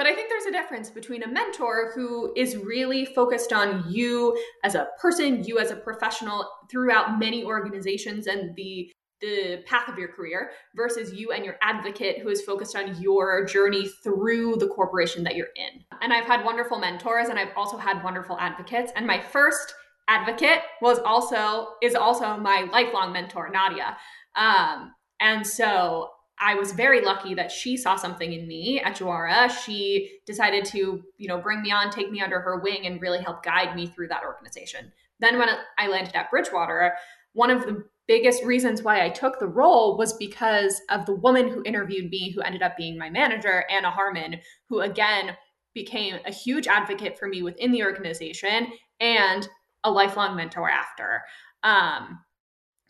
But 0.00 0.06
I 0.06 0.14
think 0.14 0.30
there's 0.30 0.46
a 0.46 0.50
difference 0.50 0.88
between 0.88 1.24
a 1.24 1.28
mentor 1.28 1.92
who 1.94 2.32
is 2.34 2.56
really 2.56 3.04
focused 3.04 3.52
on 3.52 3.84
you 3.86 4.34
as 4.64 4.74
a 4.74 4.88
person, 4.98 5.44
you 5.44 5.58
as 5.58 5.70
a 5.70 5.76
professional 5.76 6.48
throughout 6.70 7.18
many 7.18 7.44
organizations 7.44 8.26
and 8.26 8.56
the 8.56 8.90
the 9.20 9.62
path 9.66 9.90
of 9.90 9.98
your 9.98 10.08
career 10.08 10.52
versus 10.74 11.12
you 11.12 11.32
and 11.32 11.44
your 11.44 11.56
advocate 11.60 12.20
who 12.22 12.30
is 12.30 12.40
focused 12.40 12.74
on 12.74 12.98
your 13.02 13.44
journey 13.44 13.90
through 14.02 14.56
the 14.56 14.68
corporation 14.68 15.22
that 15.24 15.36
you're 15.36 15.48
in. 15.54 15.84
And 16.00 16.14
I've 16.14 16.24
had 16.24 16.46
wonderful 16.46 16.78
mentors 16.78 17.28
and 17.28 17.38
I've 17.38 17.54
also 17.54 17.76
had 17.76 18.02
wonderful 18.02 18.38
advocates. 18.40 18.92
And 18.96 19.06
my 19.06 19.20
first 19.20 19.74
advocate 20.08 20.62
was 20.80 20.98
also 21.00 21.74
is 21.82 21.94
also 21.94 22.38
my 22.38 22.66
lifelong 22.72 23.12
mentor, 23.12 23.50
Nadia. 23.50 23.98
Um, 24.34 24.94
and 25.20 25.46
so 25.46 26.08
I 26.40 26.54
was 26.54 26.72
very 26.72 27.02
lucky 27.02 27.34
that 27.34 27.52
she 27.52 27.76
saw 27.76 27.96
something 27.96 28.32
in 28.32 28.48
me 28.48 28.80
at 28.80 28.96
Juara. 28.96 29.50
She 29.50 30.20
decided 30.26 30.64
to, 30.66 31.02
you 31.18 31.28
know, 31.28 31.38
bring 31.38 31.60
me 31.60 31.70
on, 31.70 31.90
take 31.90 32.10
me 32.10 32.22
under 32.22 32.40
her 32.40 32.60
wing, 32.60 32.86
and 32.86 33.00
really 33.00 33.22
help 33.22 33.42
guide 33.42 33.76
me 33.76 33.86
through 33.86 34.08
that 34.08 34.24
organization. 34.24 34.90
Then 35.20 35.38
when 35.38 35.48
I 35.78 35.88
landed 35.88 36.16
at 36.16 36.30
Bridgewater, 36.30 36.94
one 37.34 37.50
of 37.50 37.66
the 37.66 37.84
biggest 38.08 38.42
reasons 38.42 38.82
why 38.82 39.04
I 39.04 39.10
took 39.10 39.38
the 39.38 39.46
role 39.46 39.98
was 39.98 40.14
because 40.14 40.80
of 40.88 41.06
the 41.06 41.14
woman 41.14 41.48
who 41.48 41.62
interviewed 41.64 42.10
me, 42.10 42.32
who 42.32 42.40
ended 42.40 42.62
up 42.62 42.76
being 42.76 42.98
my 42.98 43.10
manager, 43.10 43.64
Anna 43.70 43.90
Harmon, 43.90 44.40
who 44.68 44.80
again 44.80 45.36
became 45.74 46.16
a 46.26 46.32
huge 46.32 46.66
advocate 46.66 47.18
for 47.18 47.28
me 47.28 47.42
within 47.42 47.70
the 47.70 47.84
organization 47.84 48.72
and 48.98 49.48
a 49.84 49.90
lifelong 49.90 50.36
mentor 50.36 50.68
after. 50.68 51.22
Um, 51.62 52.18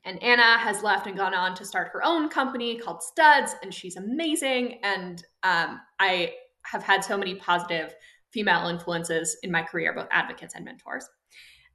and 0.05 0.23
Anna 0.23 0.59
has 0.59 0.83
left 0.83 1.07
and 1.07 1.17
gone 1.17 1.35
on 1.35 1.55
to 1.57 1.65
start 1.65 1.91
her 1.93 2.05
own 2.05 2.29
company 2.29 2.79
called 2.79 3.03
Studs, 3.03 3.55
and 3.63 3.73
she's 3.73 3.97
amazing. 3.97 4.79
And 4.83 5.23
um, 5.43 5.81
I 5.99 6.33
have 6.63 6.83
had 6.83 7.05
so 7.05 7.17
many 7.17 7.35
positive 7.35 7.95
female 8.31 8.69
influences 8.69 9.37
in 9.43 9.51
my 9.51 9.63
career, 9.63 9.93
both 9.93 10.09
advocates 10.11 10.55
and 10.55 10.65
mentors. 10.65 11.09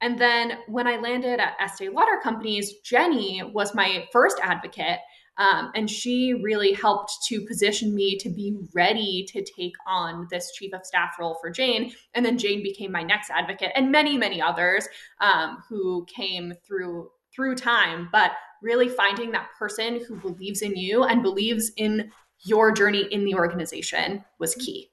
And 0.00 0.18
then 0.18 0.58
when 0.68 0.86
I 0.86 0.96
landed 0.96 1.40
at 1.40 1.56
Estee 1.60 1.88
Lauder 1.88 2.20
Companies, 2.22 2.80
Jenny 2.84 3.42
was 3.42 3.74
my 3.74 4.06
first 4.12 4.38
advocate. 4.42 4.98
Um, 5.38 5.70
and 5.74 5.90
she 5.90 6.32
really 6.32 6.72
helped 6.72 7.12
to 7.28 7.42
position 7.42 7.94
me 7.94 8.16
to 8.18 8.30
be 8.30 8.56
ready 8.74 9.26
to 9.28 9.44
take 9.44 9.74
on 9.86 10.26
this 10.30 10.52
chief 10.52 10.72
of 10.72 10.84
staff 10.84 11.16
role 11.20 11.36
for 11.40 11.50
Jane. 11.50 11.92
And 12.14 12.24
then 12.24 12.38
Jane 12.38 12.62
became 12.62 12.90
my 12.90 13.02
next 13.02 13.30
advocate, 13.30 13.72
and 13.74 13.92
many, 13.92 14.16
many 14.16 14.40
others 14.40 14.88
um, 15.20 15.62
who 15.68 16.06
came 16.06 16.54
through 16.66 17.10
through 17.36 17.54
time. 17.56 18.08
But 18.10 18.32
really 18.62 18.88
finding 18.88 19.30
that 19.32 19.50
person 19.58 20.02
who 20.04 20.16
believes 20.16 20.62
in 20.62 20.74
you 20.74 21.04
and 21.04 21.22
believes 21.22 21.70
in 21.76 22.10
your 22.44 22.72
journey 22.72 23.06
in 23.10 23.24
the 23.24 23.34
organization 23.34 24.24
was 24.38 24.52
mm-hmm. 24.52 24.64
key. 24.64 24.90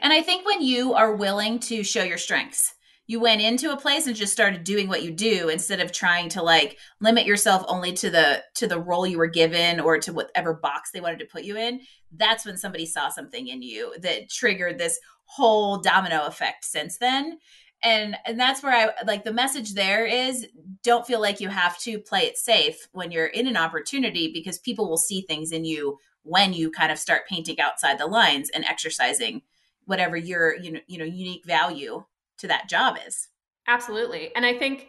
And 0.00 0.12
I 0.12 0.22
think 0.22 0.46
when 0.46 0.62
you 0.62 0.94
are 0.94 1.16
willing 1.16 1.58
to 1.60 1.82
show 1.82 2.04
your 2.04 2.18
strengths, 2.18 2.72
you 3.08 3.20
went 3.20 3.42
into 3.42 3.72
a 3.72 3.76
place 3.76 4.06
and 4.06 4.14
just 4.14 4.32
started 4.32 4.64
doing 4.64 4.88
what 4.88 5.02
you 5.02 5.10
do 5.10 5.48
instead 5.48 5.80
of 5.80 5.92
trying 5.92 6.28
to 6.30 6.42
like 6.42 6.78
limit 7.00 7.26
yourself 7.26 7.64
only 7.68 7.92
to 7.94 8.10
the 8.10 8.42
to 8.54 8.66
the 8.66 8.78
role 8.78 9.06
you 9.06 9.18
were 9.18 9.26
given 9.26 9.80
or 9.80 9.98
to 9.98 10.12
whatever 10.12 10.54
box 10.54 10.90
they 10.90 11.00
wanted 11.00 11.18
to 11.18 11.26
put 11.26 11.42
you 11.42 11.56
in 11.56 11.80
that's 12.12 12.46
when 12.46 12.56
somebody 12.56 12.86
saw 12.86 13.08
something 13.08 13.48
in 13.48 13.60
you 13.60 13.92
that 14.00 14.30
triggered 14.30 14.78
this 14.78 14.98
whole 15.24 15.78
domino 15.78 16.26
effect 16.26 16.64
since 16.64 16.96
then 16.98 17.38
and 17.82 18.16
and 18.24 18.38
that's 18.38 18.62
where 18.62 18.72
i 18.74 19.04
like 19.04 19.24
the 19.24 19.32
message 19.32 19.74
there 19.74 20.06
is 20.06 20.46
don't 20.82 21.06
feel 21.06 21.20
like 21.20 21.40
you 21.40 21.48
have 21.48 21.78
to 21.78 21.98
play 21.98 22.22
it 22.22 22.36
safe 22.36 22.88
when 22.92 23.10
you're 23.10 23.26
in 23.26 23.46
an 23.46 23.56
opportunity 23.56 24.30
because 24.32 24.58
people 24.58 24.88
will 24.88 24.96
see 24.96 25.22
things 25.22 25.52
in 25.52 25.64
you 25.64 25.98
when 26.24 26.52
you 26.52 26.70
kind 26.70 26.92
of 26.92 26.98
start 26.98 27.26
painting 27.28 27.60
outside 27.60 27.98
the 27.98 28.06
lines 28.06 28.50
and 28.50 28.64
exercising 28.64 29.42
whatever 29.84 30.16
your 30.16 30.56
you 30.56 30.72
know 30.72 30.80
you 30.86 30.98
know 30.98 31.04
unique 31.04 31.44
value 31.44 32.04
to 32.38 32.48
that 32.48 32.68
job 32.68 32.96
is. 33.06 33.28
Absolutely. 33.66 34.34
And 34.34 34.44
I 34.44 34.58
think 34.58 34.88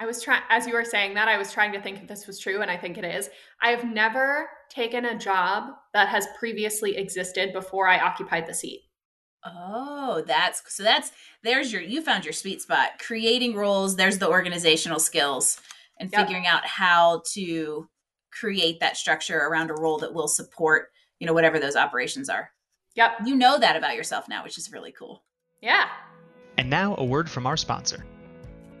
I 0.00 0.06
was 0.06 0.22
trying, 0.22 0.42
as 0.48 0.66
you 0.66 0.74
were 0.74 0.84
saying 0.84 1.14
that, 1.14 1.26
I 1.26 1.36
was 1.36 1.52
trying 1.52 1.72
to 1.72 1.80
think 1.80 1.98
if 1.98 2.06
this 2.06 2.26
was 2.28 2.38
true, 2.38 2.62
and 2.62 2.70
I 2.70 2.76
think 2.76 2.98
it 2.98 3.04
is. 3.04 3.28
I 3.60 3.70
have 3.70 3.84
never 3.84 4.48
taken 4.70 5.04
a 5.04 5.18
job 5.18 5.72
that 5.92 6.08
has 6.08 6.28
previously 6.38 6.96
existed 6.96 7.52
before 7.52 7.88
I 7.88 7.98
occupied 7.98 8.46
the 8.46 8.54
seat. 8.54 8.82
Oh, 9.44 10.22
that's 10.26 10.62
so 10.74 10.82
that's 10.82 11.12
there's 11.42 11.72
your 11.72 11.80
you 11.80 12.02
found 12.02 12.24
your 12.24 12.32
sweet 12.32 12.60
spot. 12.60 12.90
Creating 12.98 13.54
roles, 13.54 13.96
there's 13.96 14.18
the 14.18 14.28
organizational 14.28 14.98
skills 14.98 15.60
and 16.00 16.10
yep. 16.12 16.20
figuring 16.20 16.46
out 16.46 16.66
how 16.66 17.22
to 17.34 17.88
create 18.32 18.80
that 18.80 18.96
structure 18.96 19.38
around 19.38 19.70
a 19.70 19.74
role 19.74 19.98
that 19.98 20.14
will 20.14 20.28
support, 20.28 20.88
you 21.18 21.26
know, 21.26 21.32
whatever 21.32 21.58
those 21.58 21.76
operations 21.76 22.28
are. 22.28 22.50
Yep. 22.94 23.12
You 23.26 23.36
know 23.36 23.58
that 23.58 23.76
about 23.76 23.96
yourself 23.96 24.28
now, 24.28 24.42
which 24.42 24.58
is 24.58 24.72
really 24.72 24.92
cool. 24.92 25.22
Yeah. 25.60 25.88
And 26.56 26.68
now, 26.68 26.96
a 26.96 27.04
word 27.04 27.30
from 27.30 27.46
our 27.46 27.56
sponsor. 27.56 28.04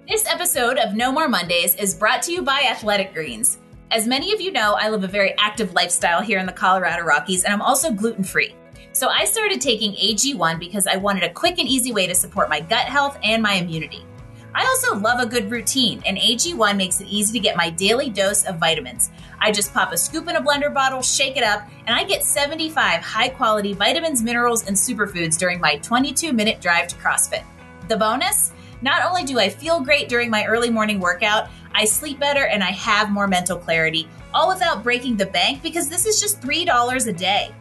This 0.08 0.26
episode 0.26 0.78
of 0.78 0.94
No 0.94 1.12
More 1.12 1.28
Mondays 1.28 1.76
is 1.76 1.94
brought 1.94 2.22
to 2.22 2.32
you 2.32 2.42
by 2.42 2.66
Athletic 2.68 3.14
Greens. 3.14 3.58
As 3.90 4.06
many 4.06 4.32
of 4.32 4.40
you 4.40 4.50
know, 4.50 4.74
I 4.78 4.88
live 4.88 5.04
a 5.04 5.08
very 5.08 5.34
active 5.38 5.74
lifestyle 5.74 6.20
here 6.20 6.38
in 6.38 6.46
the 6.46 6.52
Colorado 6.52 7.04
Rockies, 7.04 7.44
and 7.44 7.52
I'm 7.52 7.62
also 7.62 7.92
gluten 7.92 8.24
free. 8.24 8.54
So 8.98 9.08
I 9.08 9.26
started 9.26 9.60
taking 9.60 9.92
AG1 9.92 10.58
because 10.58 10.88
I 10.88 10.96
wanted 10.96 11.22
a 11.22 11.32
quick 11.32 11.60
and 11.60 11.68
easy 11.68 11.92
way 11.92 12.08
to 12.08 12.16
support 12.16 12.48
my 12.48 12.58
gut 12.58 12.86
health 12.86 13.16
and 13.22 13.40
my 13.40 13.52
immunity. 13.52 14.04
I 14.52 14.64
also 14.64 14.96
love 14.96 15.20
a 15.20 15.26
good 15.26 15.52
routine, 15.52 16.02
and 16.04 16.18
AG1 16.18 16.76
makes 16.76 17.00
it 17.00 17.06
easy 17.06 17.32
to 17.34 17.38
get 17.38 17.56
my 17.56 17.70
daily 17.70 18.10
dose 18.10 18.44
of 18.44 18.58
vitamins. 18.58 19.10
I 19.38 19.52
just 19.52 19.72
pop 19.72 19.92
a 19.92 19.96
scoop 19.96 20.26
in 20.26 20.34
a 20.34 20.42
blender 20.42 20.74
bottle, 20.74 21.00
shake 21.00 21.36
it 21.36 21.44
up, 21.44 21.62
and 21.86 21.94
I 21.94 22.02
get 22.02 22.24
75 22.24 23.00
high 23.00 23.28
quality 23.28 23.72
vitamins, 23.72 24.20
minerals, 24.20 24.66
and 24.66 24.76
superfoods 24.76 25.38
during 25.38 25.60
my 25.60 25.76
22 25.76 26.32
minute 26.32 26.60
drive 26.60 26.88
to 26.88 26.96
CrossFit. 26.96 27.44
The 27.86 27.96
bonus? 27.96 28.50
Not 28.82 29.06
only 29.06 29.22
do 29.22 29.38
I 29.38 29.48
feel 29.48 29.80
great 29.80 30.08
during 30.08 30.28
my 30.28 30.44
early 30.44 30.70
morning 30.70 30.98
workout, 30.98 31.50
I 31.72 31.84
sleep 31.84 32.18
better 32.18 32.46
and 32.46 32.64
I 32.64 32.72
have 32.72 33.12
more 33.12 33.28
mental 33.28 33.58
clarity, 33.58 34.08
all 34.34 34.48
without 34.48 34.82
breaking 34.82 35.18
the 35.18 35.26
bank 35.26 35.62
because 35.62 35.88
this 35.88 36.04
is 36.04 36.20
just 36.20 36.40
$3 36.40 37.06
a 37.06 37.12
day. 37.12 37.54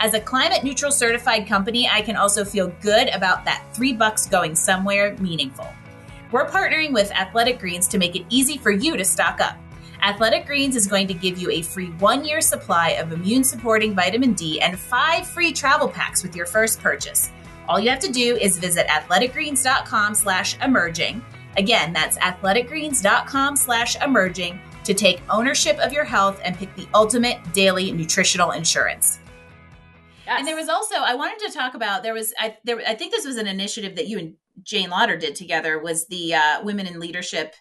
As 0.00 0.14
a 0.14 0.20
climate 0.20 0.62
neutral 0.62 0.92
certified 0.92 1.48
company, 1.48 1.88
I 1.88 2.02
can 2.02 2.14
also 2.14 2.44
feel 2.44 2.68
good 2.80 3.08
about 3.08 3.44
that 3.44 3.64
3 3.72 3.94
bucks 3.94 4.26
going 4.26 4.54
somewhere 4.54 5.16
meaningful. 5.18 5.66
We're 6.30 6.48
partnering 6.48 6.92
with 6.92 7.10
Athletic 7.10 7.58
Greens 7.58 7.88
to 7.88 7.98
make 7.98 8.14
it 8.14 8.24
easy 8.28 8.58
for 8.58 8.70
you 8.70 8.96
to 8.96 9.04
stock 9.04 9.40
up. 9.40 9.56
Athletic 10.00 10.46
Greens 10.46 10.76
is 10.76 10.86
going 10.86 11.08
to 11.08 11.14
give 11.14 11.38
you 11.38 11.50
a 11.50 11.62
free 11.62 11.88
1-year 11.98 12.40
supply 12.40 12.90
of 12.90 13.10
immune 13.10 13.42
supporting 13.42 13.92
vitamin 13.92 14.34
D 14.34 14.60
and 14.60 14.78
5 14.78 15.26
free 15.26 15.52
travel 15.52 15.88
packs 15.88 16.22
with 16.22 16.36
your 16.36 16.46
first 16.46 16.80
purchase. 16.80 17.30
All 17.68 17.80
you 17.80 17.90
have 17.90 17.98
to 17.98 18.12
do 18.12 18.36
is 18.36 18.56
visit 18.56 18.86
athleticgreens.com 18.86 20.14
slash 20.14 20.56
emerging. 20.62 21.24
Again, 21.56 21.92
that's 21.92 22.18
athleticgreens.com 22.18 23.56
slash 23.56 24.00
emerging 24.00 24.60
to 24.84 24.94
take 24.94 25.20
ownership 25.28 25.76
of 25.78 25.92
your 25.92 26.04
health 26.04 26.40
and 26.44 26.56
pick 26.56 26.72
the 26.76 26.86
ultimate 26.94 27.52
daily 27.52 27.90
nutritional 27.90 28.52
insurance. 28.52 29.18
Yes. 30.28 30.40
And 30.40 30.46
there 30.46 30.56
was 30.56 30.68
also 30.68 30.96
I 30.96 31.14
wanted 31.14 31.38
to 31.46 31.54
talk 31.54 31.72
about 31.72 32.02
there 32.02 32.12
was 32.12 32.34
I 32.38 32.58
there 32.62 32.78
I 32.86 32.94
think 32.94 33.12
this 33.12 33.24
was 33.24 33.38
an 33.38 33.46
initiative 33.46 33.96
that 33.96 34.08
you 34.08 34.18
and 34.18 34.34
Jane 34.62 34.90
Lauder 34.90 35.16
did 35.16 35.34
together 35.34 35.78
was 35.78 36.06
the 36.08 36.34
uh, 36.34 36.62
women 36.62 36.86
in 36.86 37.00
leadership 37.00 37.54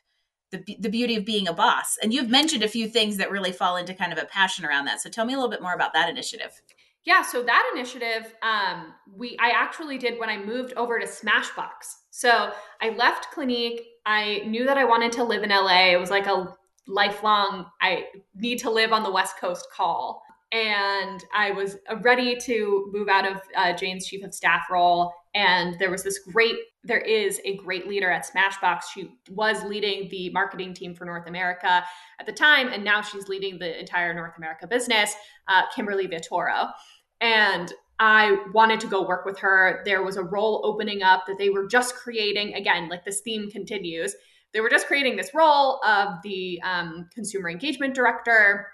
the 0.52 0.62
the 0.78 0.90
beauty 0.90 1.16
of 1.16 1.24
being 1.24 1.48
a 1.48 1.54
boss. 1.54 1.98
And 2.04 2.14
you've 2.14 2.30
mentioned 2.30 2.64
a 2.64 2.68
few 2.68 2.90
things 2.90 3.16
that 3.18 3.32
really 3.32 3.54
fall 3.54 3.78
into 3.78 3.94
kind 3.94 4.12
of 4.12 4.20
a 4.20 4.26
passion 4.26 4.66
around 4.66 4.84
that. 4.84 5.00
So 5.00 5.10
tell 5.10 5.24
me 5.24 5.34
a 5.34 5.38
little 5.38 5.50
bit 5.50 5.62
more 5.62 5.74
about 5.74 5.94
that 5.94 6.10
initiative. 6.10 6.62
Yeah, 7.06 7.22
so 7.22 7.42
that 7.42 7.72
initiative, 7.74 8.34
um, 8.42 8.94
we 9.16 9.38
I 9.40 9.52
actually 9.56 9.98
did 9.98 10.20
when 10.20 10.30
I 10.30 10.38
moved 10.38 10.74
over 10.74 11.00
to 11.00 11.06
Smashbox. 11.06 11.70
So 12.12 12.52
I 12.82 12.90
left 12.90 13.32
Clinique. 13.32 13.82
I 14.06 14.42
knew 14.46 14.66
that 14.66 14.78
I 14.78 14.84
wanted 14.84 15.14
to 15.14 15.24
live 15.24 15.44
in 15.44 15.52
LA. 15.52 15.94
It 15.94 16.00
was 16.02 16.10
like 16.10 16.28
a 16.28 16.54
lifelong 16.86 17.68
I 17.82 18.08
need 18.36 18.60
to 18.60 18.70
live 18.70 18.92
on 18.92 19.04
the 19.04 19.12
West 19.12 19.38
Coast 19.38 19.68
call, 19.74 20.22
and 20.52 21.24
I 21.34 21.52
was 21.52 21.78
ready 22.02 22.38
to 22.38 22.90
move 22.94 23.10
out 23.10 23.30
of 23.30 23.42
uh, 23.56 23.74
Jane's 23.74 24.08
chief 24.08 24.24
of 24.24 24.34
staff 24.34 24.68
role. 24.72 25.14
And 25.36 25.78
there 25.78 25.92
was 25.92 26.04
this 26.04 26.20
great, 26.20 26.56
there 26.84 27.00
is 27.00 27.40
a 27.46 27.58
great 27.58 27.88
leader 27.88 28.10
at 28.10 28.26
Smashbox. 28.26 28.84
She 28.94 29.12
was 29.30 29.64
leading 29.64 30.08
the 30.10 30.30
marketing 30.32 30.74
team 30.74 30.96
for 30.96 31.06
North 31.06 31.28
America 31.28 31.84
at 32.20 32.26
the 32.26 32.32
time, 32.32 32.70
and 32.70 32.84
now 32.84 33.02
she's 33.02 33.28
leading 33.28 33.60
the 33.60 33.80
entire 33.80 34.14
North 34.14 34.34
America 34.38 34.66
business, 34.66 35.14
uh, 35.48 35.64
Kimberly 35.76 36.08
Vittoro 36.08 36.72
and 37.22 37.74
I 38.00 38.38
wanted 38.54 38.80
to 38.82 38.88
go 38.88 39.08
work 39.08 39.26
with 39.26 39.40
her. 39.40 39.82
There 39.86 40.04
was 40.04 40.18
a 40.18 40.24
role 40.24 40.62
opening 40.64 41.02
up 41.02 41.26
that 41.28 41.38
they 41.38 41.50
were 41.50 41.68
just 41.68 41.96
creating. 41.96 42.54
Again, 42.54 42.90
like 42.90 43.06
this 43.06 43.22
theme 43.22 43.50
continues. 43.50 44.16
They 44.54 44.62
were 44.62 44.70
just 44.70 44.88
creating 44.88 45.18
this 45.18 45.32
role 45.34 45.82
of 45.84 46.22
the 46.24 46.62
um, 46.64 47.10
consumer 47.14 47.50
engagement 47.50 47.96
director. 47.96 48.68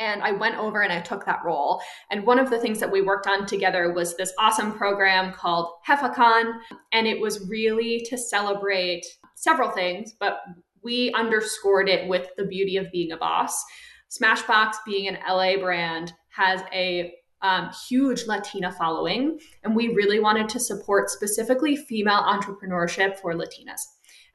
And 0.00 0.22
I 0.22 0.32
went 0.32 0.56
over 0.56 0.82
and 0.82 0.92
I 0.92 1.00
took 1.00 1.24
that 1.26 1.44
role. 1.44 1.80
And 2.10 2.26
one 2.26 2.38
of 2.38 2.50
the 2.50 2.58
things 2.58 2.80
that 2.80 2.90
we 2.90 3.02
worked 3.02 3.26
on 3.26 3.46
together 3.46 3.92
was 3.92 4.16
this 4.16 4.32
awesome 4.38 4.72
program 4.72 5.32
called 5.32 5.68
JefaCon. 5.86 6.54
And 6.92 7.06
it 7.06 7.20
was 7.20 7.46
really 7.48 8.04
to 8.08 8.18
celebrate 8.18 9.04
several 9.36 9.70
things, 9.70 10.14
but 10.18 10.40
we 10.82 11.12
underscored 11.12 11.88
it 11.88 12.08
with 12.08 12.28
the 12.36 12.46
beauty 12.46 12.78
of 12.78 12.90
being 12.90 13.12
a 13.12 13.16
boss. 13.16 13.62
Smashbox, 14.10 14.74
being 14.84 15.06
an 15.06 15.18
LA 15.28 15.56
brand, 15.58 16.14
has 16.30 16.62
a 16.72 17.14
um, 17.42 17.70
huge 17.88 18.26
Latina 18.26 18.70
following, 18.72 19.38
and 19.64 19.74
we 19.74 19.88
really 19.88 20.20
wanted 20.20 20.48
to 20.50 20.60
support 20.60 21.10
specifically 21.10 21.76
female 21.76 22.22
entrepreneurship 22.22 23.16
for 23.16 23.34
Latinas. 23.34 23.80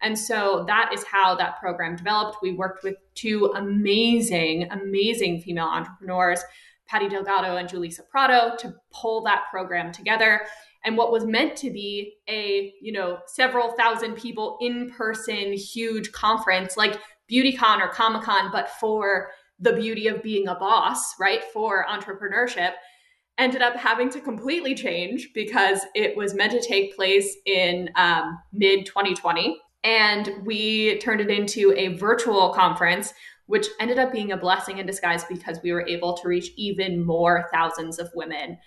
And 0.01 0.17
so 0.17 0.63
that 0.67 0.91
is 0.93 1.03
how 1.03 1.36
that 1.36 1.60
program 1.60 1.95
developed. 1.95 2.38
We 2.41 2.53
worked 2.53 2.84
with 2.84 2.95
two 3.15 3.51
amazing, 3.55 4.69
amazing 4.71 5.41
female 5.41 5.67
entrepreneurs, 5.67 6.41
Patty 6.88 7.10
Delgado 7.10 7.55
and 7.55 7.69
Julissa 7.69 8.08
Prado, 8.10 8.55
to 8.58 8.75
pull 8.93 9.23
that 9.23 9.45
program 9.49 9.91
together. 9.91 10.41
And 10.84 10.97
what 10.97 11.12
was 11.12 11.25
meant 11.25 11.55
to 11.58 11.71
be 11.71 12.17
a, 12.29 12.73
you 12.79 12.91
know, 12.91 13.19
several 13.25 13.71
thousand 13.71 14.15
people 14.15 14.58
in 14.62 14.91
person, 14.91 15.53
huge 15.53 16.12
conference 16.12 16.77
like 16.77 16.99
BeautyCon 17.31 17.81
or 17.81 17.88
Comic 17.88 18.21
Con, 18.21 18.51
but 18.51 18.69
for 18.69 19.29
the 19.60 19.73
beauty 19.73 20.08
of 20.08 20.21
being 20.21 20.47
a 20.47 20.55
boss, 20.55 21.15
right? 21.19 21.43
For 21.53 21.86
entrepreneurship 21.89 22.73
ended 23.38 23.62
up 23.62 23.75
having 23.75 24.10
to 24.10 24.21
completely 24.21 24.75
change 24.75 25.31
because 25.34 25.81
it 25.93 26.15
was 26.15 26.34
meant 26.34 26.51
to 26.53 26.62
take 26.62 26.95
place 26.95 27.36
in 27.45 27.89
um, 27.95 28.39
mid 28.53 28.86
2020. 28.86 29.60
And 29.86 30.43
we 30.43 30.98
turned 30.98 31.21
it 31.21 31.30
into 31.30 31.71
a 31.78 31.95
virtual 31.95 32.50
conference, 32.54 33.13
which 33.45 33.67
ended 33.80 34.00
up 34.00 34.12
being 34.12 34.32
a 34.32 34.38
blessing 34.38 34.80
in 34.80 34.88
disguise 34.88 35.24
because 35.26 35.60
we 35.63 35.71
were 35.71 35.88
able 35.88 36.17
to 36.17 36.28
reach 36.28 36.50
even 36.58 37.06
more 37.06 37.48
thousands 37.54 38.00
of 38.00 38.10
women. 38.15 38.58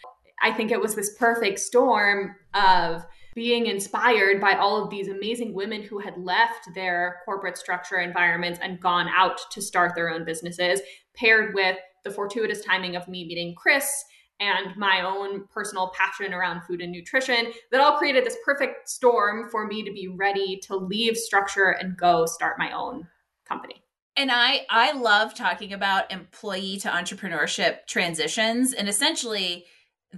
I 0.40 0.52
think 0.52 0.70
it 0.70 0.80
was 0.80 0.94
this 0.94 1.16
perfect 1.18 1.58
storm 1.58 2.36
of 2.54 3.04
being 3.34 3.66
inspired 3.66 4.40
by 4.40 4.54
all 4.54 4.82
of 4.82 4.90
these 4.90 5.08
amazing 5.08 5.54
women 5.54 5.82
who 5.82 5.98
had 5.98 6.16
left 6.16 6.72
their 6.74 7.16
corporate 7.24 7.58
structure 7.58 7.98
environments 7.98 8.60
and 8.62 8.80
gone 8.80 9.08
out 9.08 9.40
to 9.50 9.60
start 9.60 9.96
their 9.96 10.10
own 10.10 10.24
businesses, 10.24 10.80
paired 11.16 11.52
with 11.52 11.76
the 12.04 12.10
fortuitous 12.10 12.64
timing 12.64 12.94
of 12.94 13.08
me 13.08 13.26
meeting 13.26 13.54
Chris 13.56 14.04
and 14.40 14.76
my 14.76 15.02
own 15.02 15.46
personal 15.48 15.92
passion 15.96 16.32
around 16.32 16.62
food 16.62 16.80
and 16.80 16.92
nutrition 16.92 17.52
that 17.70 17.80
all 17.80 17.96
created 17.98 18.24
this 18.24 18.36
perfect 18.44 18.88
storm 18.88 19.48
for 19.50 19.66
me 19.66 19.82
to 19.82 19.92
be 19.92 20.08
ready 20.08 20.58
to 20.64 20.76
leave 20.76 21.16
structure 21.16 21.70
and 21.70 21.96
go 21.96 22.26
start 22.26 22.58
my 22.58 22.72
own 22.72 23.06
company. 23.46 23.82
And 24.16 24.30
i 24.32 24.66
i 24.70 24.92
love 24.92 25.34
talking 25.34 25.72
about 25.72 26.10
employee 26.12 26.78
to 26.78 26.88
entrepreneurship 26.88 27.86
transitions 27.86 28.72
and 28.72 28.88
essentially 28.88 29.64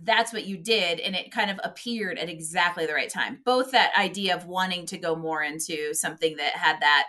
that's 0.05 0.33
what 0.33 0.47
you 0.47 0.57
did 0.57 1.01
and 1.01 1.17
it 1.17 1.33
kind 1.33 1.51
of 1.51 1.59
appeared 1.65 2.19
at 2.19 2.29
exactly 2.29 2.87
the 2.87 2.95
right 2.95 3.11
time. 3.11 3.41
Both 3.45 3.73
that 3.73 3.93
idea 3.99 4.37
of 4.37 4.47
wanting 4.47 4.87
to 4.87 4.99
go 4.99 5.17
more 5.17 5.43
into 5.43 5.95
something 5.95 6.37
that 6.37 6.53
had 6.55 6.81
that 6.81 7.07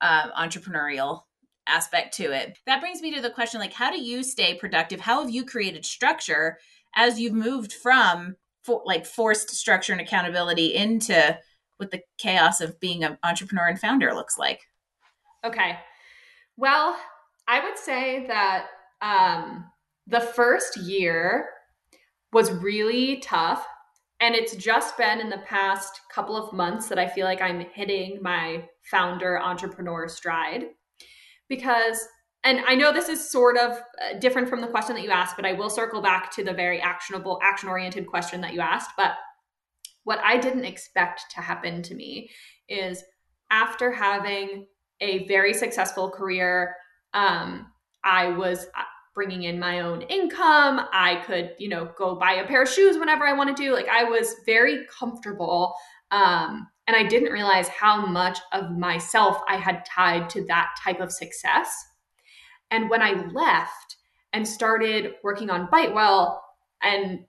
uh, 0.00 0.30
entrepreneurial 0.32 1.22
aspect 1.70 2.14
to 2.14 2.32
it. 2.32 2.58
That 2.66 2.80
brings 2.80 3.00
me 3.00 3.14
to 3.14 3.20
the 3.20 3.30
question 3.30 3.60
like 3.60 3.72
how 3.72 3.90
do 3.90 4.00
you 4.00 4.22
stay 4.22 4.54
productive? 4.54 5.00
How 5.00 5.20
have 5.22 5.30
you 5.30 5.44
created 5.44 5.84
structure 5.84 6.58
as 6.94 7.20
you've 7.20 7.32
moved 7.32 7.72
from 7.72 8.36
for, 8.62 8.82
like 8.84 9.06
forced 9.06 9.50
structure 9.50 9.92
and 9.92 10.00
accountability 10.00 10.74
into 10.74 11.38
what 11.76 11.90
the 11.90 12.02
chaos 12.18 12.60
of 12.60 12.78
being 12.80 13.04
an 13.04 13.18
entrepreneur 13.22 13.68
and 13.68 13.80
founder 13.80 14.12
looks 14.12 14.36
like? 14.38 14.60
Okay. 15.44 15.78
Well, 16.56 16.96
I 17.48 17.64
would 17.64 17.78
say 17.78 18.26
that 18.26 18.66
um, 19.00 19.64
the 20.06 20.20
first 20.20 20.76
year 20.76 21.48
was 22.32 22.52
really 22.52 23.18
tough. 23.20 23.66
And 24.20 24.34
it's 24.34 24.54
just 24.54 24.98
been 24.98 25.20
in 25.20 25.30
the 25.30 25.42
past 25.46 26.00
couple 26.14 26.36
of 26.36 26.52
months 26.52 26.88
that 26.88 26.98
I 26.98 27.08
feel 27.08 27.24
like 27.24 27.40
I'm 27.40 27.60
hitting 27.72 28.18
my 28.20 28.68
founder 28.82 29.40
entrepreneur 29.40 30.08
stride 30.08 30.66
because 31.50 32.08
and 32.42 32.60
I 32.66 32.74
know 32.74 32.90
this 32.90 33.10
is 33.10 33.30
sort 33.30 33.58
of 33.58 33.72
uh, 33.72 34.18
different 34.18 34.48
from 34.48 34.62
the 34.62 34.66
question 34.66 34.94
that 34.94 35.02
you 35.02 35.10
asked, 35.10 35.36
but 35.36 35.44
I 35.44 35.52
will 35.52 35.68
circle 35.68 36.00
back 36.00 36.32
to 36.36 36.44
the 36.44 36.54
very 36.54 36.80
actionable, 36.80 37.38
action 37.42 37.68
oriented 37.68 38.06
question 38.06 38.40
that 38.40 38.54
you 38.54 38.60
asked. 38.60 38.92
But 38.96 39.12
what 40.04 40.20
I 40.20 40.38
didn't 40.38 40.64
expect 40.64 41.24
to 41.34 41.42
happen 41.42 41.82
to 41.82 41.94
me 41.94 42.30
is 42.66 43.04
after 43.50 43.92
having 43.92 44.66
a 45.02 45.26
very 45.28 45.52
successful 45.52 46.10
career, 46.10 46.74
um, 47.12 47.66
I 48.04 48.28
was 48.28 48.64
uh, 48.74 48.84
bringing 49.14 49.42
in 49.42 49.58
my 49.58 49.80
own 49.80 50.00
income. 50.02 50.86
I 50.92 51.22
could, 51.26 51.54
you 51.58 51.68
know, 51.68 51.90
go 51.98 52.14
buy 52.14 52.32
a 52.34 52.46
pair 52.46 52.62
of 52.62 52.70
shoes 52.70 52.96
whenever 52.96 53.26
I 53.26 53.34
wanted 53.34 53.56
to. 53.58 53.72
Like 53.72 53.88
I 53.88 54.04
was 54.04 54.34
very 54.46 54.86
comfortable 54.86 55.74
um, 56.10 56.68
and 56.90 56.96
I 56.96 57.08
didn't 57.08 57.32
realize 57.32 57.68
how 57.68 58.04
much 58.04 58.40
of 58.52 58.76
myself 58.76 59.40
I 59.48 59.54
had 59.54 59.84
tied 59.84 60.28
to 60.30 60.44
that 60.46 60.70
type 60.82 60.98
of 60.98 61.12
success. 61.12 61.72
And 62.72 62.90
when 62.90 63.00
I 63.00 63.28
left 63.32 63.94
and 64.32 64.46
started 64.46 65.12
working 65.22 65.50
on 65.50 65.68
BiteWell 65.68 66.40
and, 66.82 67.20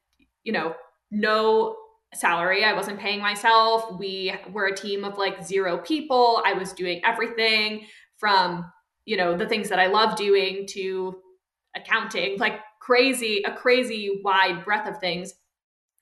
you 0.43 0.51
know, 0.51 0.73
no 1.11 1.75
salary, 2.15 2.63
I 2.63 2.73
wasn't 2.73 2.99
paying 2.99 3.19
myself. 3.19 3.99
We 3.99 4.33
were 4.51 4.65
a 4.65 4.75
team 4.75 5.03
of 5.03 5.19
like 5.19 5.45
zero 5.45 5.77
people. 5.77 6.41
I 6.43 6.53
was 6.53 6.73
doing 6.73 6.99
everything 7.05 7.85
from, 8.17 8.65
you 9.05 9.15
know, 9.15 9.37
the 9.37 9.47
things 9.47 9.69
that 9.69 9.77
I 9.77 9.85
love 9.85 10.15
doing 10.15 10.65
to 10.71 11.19
accounting, 11.75 12.39
like 12.39 12.61
crazy, 12.79 13.43
a 13.45 13.53
crazy 13.53 14.21
wide 14.23 14.65
breadth 14.65 14.89
of 14.89 14.97
things. 14.99 15.35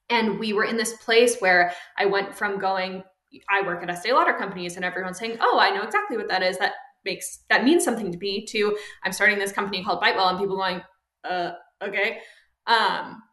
And 0.09 0.39
we 0.39 0.53
were 0.53 0.63
in 0.63 0.77
this 0.77 0.93
place 0.93 1.39
where 1.39 1.73
I 1.97 2.05
went 2.05 2.33
from 2.33 2.57
going, 2.57 3.03
I 3.49 3.61
work 3.65 3.83
at 3.83 3.89
Estee 3.89 4.13
Lauder 4.13 4.33
companies, 4.33 4.75
and 4.75 4.85
everyone's 4.85 5.19
saying, 5.19 5.37
"Oh, 5.39 5.59
I 5.59 5.69
know 5.71 5.83
exactly 5.83 6.17
what 6.17 6.27
that 6.29 6.43
is. 6.43 6.57
That 6.57 6.73
makes 7.05 7.39
that 7.49 7.63
means 7.63 7.83
something 7.83 8.11
to 8.11 8.17
me." 8.17 8.45
To 8.47 8.77
I'm 9.03 9.11
starting 9.11 9.39
this 9.39 9.51
company 9.51 9.83
called 9.83 10.01
BiteWell, 10.01 10.29
and 10.29 10.39
people 10.39 10.57
going, 10.57 10.81
"Uh, 11.23 11.51
okay." 11.81 12.19
Um, 12.67 13.23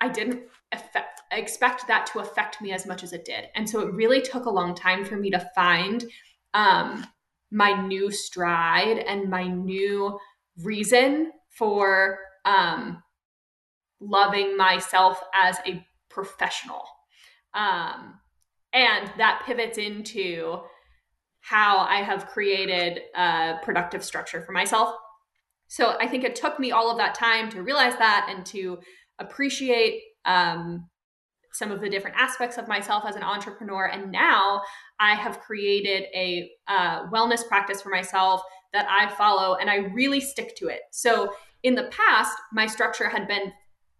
I 0.00 0.08
didn't 0.08 0.42
affect, 0.72 1.22
expect 1.32 1.86
that 1.88 2.06
to 2.06 2.20
affect 2.20 2.60
me 2.60 2.72
as 2.72 2.86
much 2.86 3.02
as 3.02 3.12
it 3.12 3.24
did, 3.24 3.46
and 3.54 3.68
so 3.68 3.80
it 3.80 3.92
really 3.94 4.20
took 4.20 4.46
a 4.46 4.50
long 4.50 4.74
time 4.74 5.04
for 5.04 5.16
me 5.16 5.30
to 5.30 5.50
find 5.54 6.04
um, 6.52 7.06
my 7.50 7.72
new 7.86 8.10
stride 8.10 8.98
and 8.98 9.30
my 9.30 9.46
new 9.46 10.18
reason 10.62 11.32
for 11.48 12.18
um, 12.44 13.02
loving 14.00 14.56
myself 14.56 15.22
as 15.32 15.58
a 15.66 15.84
professional. 16.08 16.84
Um, 17.54 18.20
and 18.74 19.10
that 19.16 19.42
pivots 19.46 19.78
into 19.78 20.58
how 21.40 21.78
I 21.78 21.96
have 21.96 22.26
created 22.26 23.00
a 23.14 23.54
productive 23.62 24.04
structure 24.04 24.42
for 24.42 24.52
myself. 24.52 24.94
So 25.68 25.96
I 26.00 26.06
think 26.08 26.24
it 26.24 26.34
took 26.34 26.58
me 26.58 26.72
all 26.72 26.90
of 26.90 26.98
that 26.98 27.14
time 27.14 27.50
to 27.50 27.62
realize 27.62 27.96
that 27.96 28.26
and 28.28 28.44
to 28.46 28.78
appreciate 29.18 30.02
um, 30.24 30.88
some 31.52 31.70
of 31.70 31.80
the 31.80 31.88
different 31.88 32.16
aspects 32.18 32.58
of 32.58 32.66
myself 32.66 33.04
as 33.06 33.14
an 33.14 33.22
entrepreneur. 33.22 33.86
And 33.86 34.10
now 34.10 34.62
I 34.98 35.14
have 35.14 35.40
created 35.40 36.04
a 36.14 36.50
uh, 36.66 37.06
wellness 37.10 37.46
practice 37.46 37.80
for 37.80 37.90
myself 37.90 38.42
that 38.72 38.86
I 38.90 39.08
follow 39.14 39.56
and 39.56 39.70
I 39.70 39.76
really 39.94 40.20
stick 40.20 40.56
to 40.56 40.68
it. 40.68 40.80
So 40.90 41.32
in 41.62 41.74
the 41.74 41.90
past, 41.90 42.36
my 42.52 42.66
structure 42.66 43.08
had 43.08 43.28
been 43.28 43.52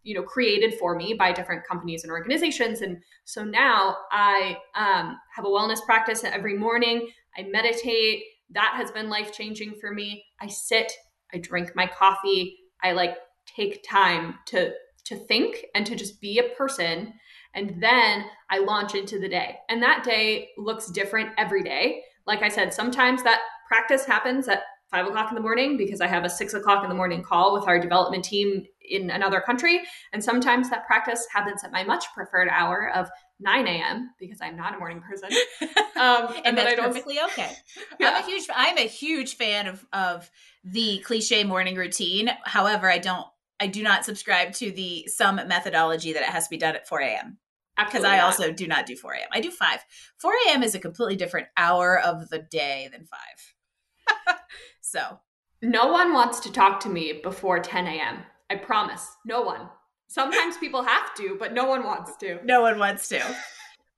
you 0.04 0.14
know 0.14 0.22
created 0.22 0.74
for 0.74 0.94
me 0.94 1.14
by 1.14 1.32
different 1.32 1.66
companies 1.66 2.04
and 2.04 2.12
organizations. 2.12 2.82
And 2.82 2.98
so 3.24 3.44
now 3.44 3.96
i 4.12 4.56
um, 4.76 5.18
have 5.34 5.44
a 5.44 5.48
wellness 5.48 5.84
practice 5.84 6.22
every 6.22 6.56
morning. 6.56 7.08
I 7.36 7.42
meditate. 7.42 8.22
That 8.50 8.74
has 8.76 8.90
been 8.90 9.08
life 9.08 9.32
changing 9.32 9.74
for 9.80 9.92
me. 9.92 10.24
I 10.40 10.46
sit 10.46 10.92
i 11.34 11.38
drink 11.38 11.72
my 11.74 11.86
coffee. 11.86 12.56
I 12.82 12.92
like 12.92 13.16
take 13.46 13.84
time 13.88 14.36
to 14.46 14.72
to 15.06 15.16
think 15.16 15.66
and 15.74 15.84
to 15.86 15.96
just 15.96 16.20
be 16.20 16.38
a 16.38 16.54
person. 16.56 17.14
And 17.54 17.82
then 17.82 18.24
i 18.50 18.58
launch 18.58 18.94
into 18.94 19.18
the 19.18 19.28
day. 19.28 19.56
And 19.68 19.82
that 19.82 20.04
day 20.04 20.50
looks 20.58 20.90
different 20.90 21.30
every 21.38 21.62
day. 21.62 22.02
Like 22.26 22.42
i 22.42 22.48
said 22.48 22.72
sometimes 22.72 23.22
that 23.22 23.40
practice 23.66 24.04
happens 24.04 24.48
at 24.48 24.62
five 24.94 25.08
o'clock 25.08 25.28
in 25.28 25.34
the 25.34 25.40
morning 25.40 25.76
because 25.76 26.00
I 26.00 26.06
have 26.06 26.24
a 26.24 26.30
six 26.30 26.54
o'clock 26.54 26.84
in 26.84 26.88
the 26.88 26.94
morning 26.94 27.20
call 27.20 27.52
with 27.52 27.66
our 27.66 27.80
development 27.80 28.24
team 28.24 28.64
in 28.80 29.10
another 29.10 29.40
country. 29.40 29.80
And 30.12 30.22
sometimes 30.22 30.70
that 30.70 30.86
practice 30.86 31.26
happens 31.32 31.64
at 31.64 31.72
my 31.72 31.82
much 31.82 32.04
preferred 32.14 32.48
hour 32.48 32.92
of 32.94 33.10
9 33.40 33.66
a.m. 33.66 34.10
because 34.20 34.38
I'm 34.40 34.56
not 34.56 34.74
a 34.74 34.78
morning 34.78 35.02
person. 35.02 35.30
Um, 35.96 36.26
and, 36.38 36.46
and 36.46 36.58
that's 36.58 36.74
perfectly 36.74 37.20
okay. 37.20 37.52
Yeah. 38.00 38.10
I'm 38.16 38.24
a 38.24 38.26
huge 38.26 38.48
I'm 38.52 38.78
a 38.78 38.88
huge 38.88 39.36
fan 39.36 39.68
of 39.68 39.86
of 39.92 40.28
the 40.64 40.98
cliche 40.98 41.44
morning 41.44 41.76
routine. 41.76 42.30
However, 42.44 42.90
I 42.90 42.98
don't 42.98 43.24
I 43.60 43.68
do 43.68 43.80
not 43.80 44.04
subscribe 44.04 44.54
to 44.54 44.72
the 44.72 45.06
some 45.06 45.36
methodology 45.36 46.12
that 46.14 46.22
it 46.22 46.28
has 46.28 46.48
to 46.48 46.50
be 46.50 46.56
done 46.56 46.74
at 46.74 46.88
4 46.88 47.00
a.m. 47.00 47.38
Because 47.78 48.02
I 48.02 48.16
not. 48.16 48.24
also 48.24 48.50
do 48.50 48.66
not 48.66 48.86
do 48.86 48.96
4 48.96 49.12
a.m. 49.12 49.28
I 49.32 49.40
do 49.40 49.52
5. 49.52 49.84
4 50.18 50.32
a.m. 50.48 50.64
is 50.64 50.74
a 50.74 50.80
completely 50.80 51.14
different 51.14 51.46
hour 51.56 51.96
of 51.96 52.28
the 52.28 52.40
day 52.40 52.88
than 52.90 53.06
5. 53.06 54.36
so 54.94 55.18
No 55.60 55.88
one 55.88 56.12
wants 56.12 56.40
to 56.40 56.52
talk 56.52 56.80
to 56.80 56.88
me 56.88 57.20
before 57.22 57.58
10 57.58 57.86
a.m. 57.86 58.18
I 58.48 58.54
promise. 58.56 59.16
No 59.26 59.42
one. 59.42 59.68
Sometimes 60.06 60.56
people 60.56 60.84
have 60.84 61.14
to, 61.16 61.36
but 61.38 61.52
no 61.52 61.64
one 61.64 61.82
wants 61.82 62.16
to. 62.18 62.38
No 62.44 62.60
one 62.62 62.78
wants 62.78 63.08
to. 63.08 63.20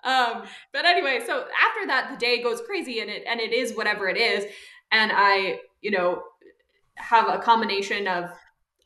Um, 0.05 0.45
but 0.73 0.85
anyway, 0.85 1.19
so 1.27 1.47
after 1.69 1.87
that, 1.89 2.11
the 2.13 2.17
day 2.17 2.41
goes 2.41 2.61
crazy 2.61 3.01
and 3.01 3.11
it 3.11 3.25
and 3.27 3.41
it 3.41 3.53
is 3.53 3.75
whatever 3.75 4.09
it 4.09 4.17
is. 4.17 4.45
And 4.93 5.11
I, 5.13 5.59
you 5.81 5.91
know, 5.91 6.23
have 6.95 7.29
a 7.29 7.41
combination 7.41 8.07
of 8.07 8.31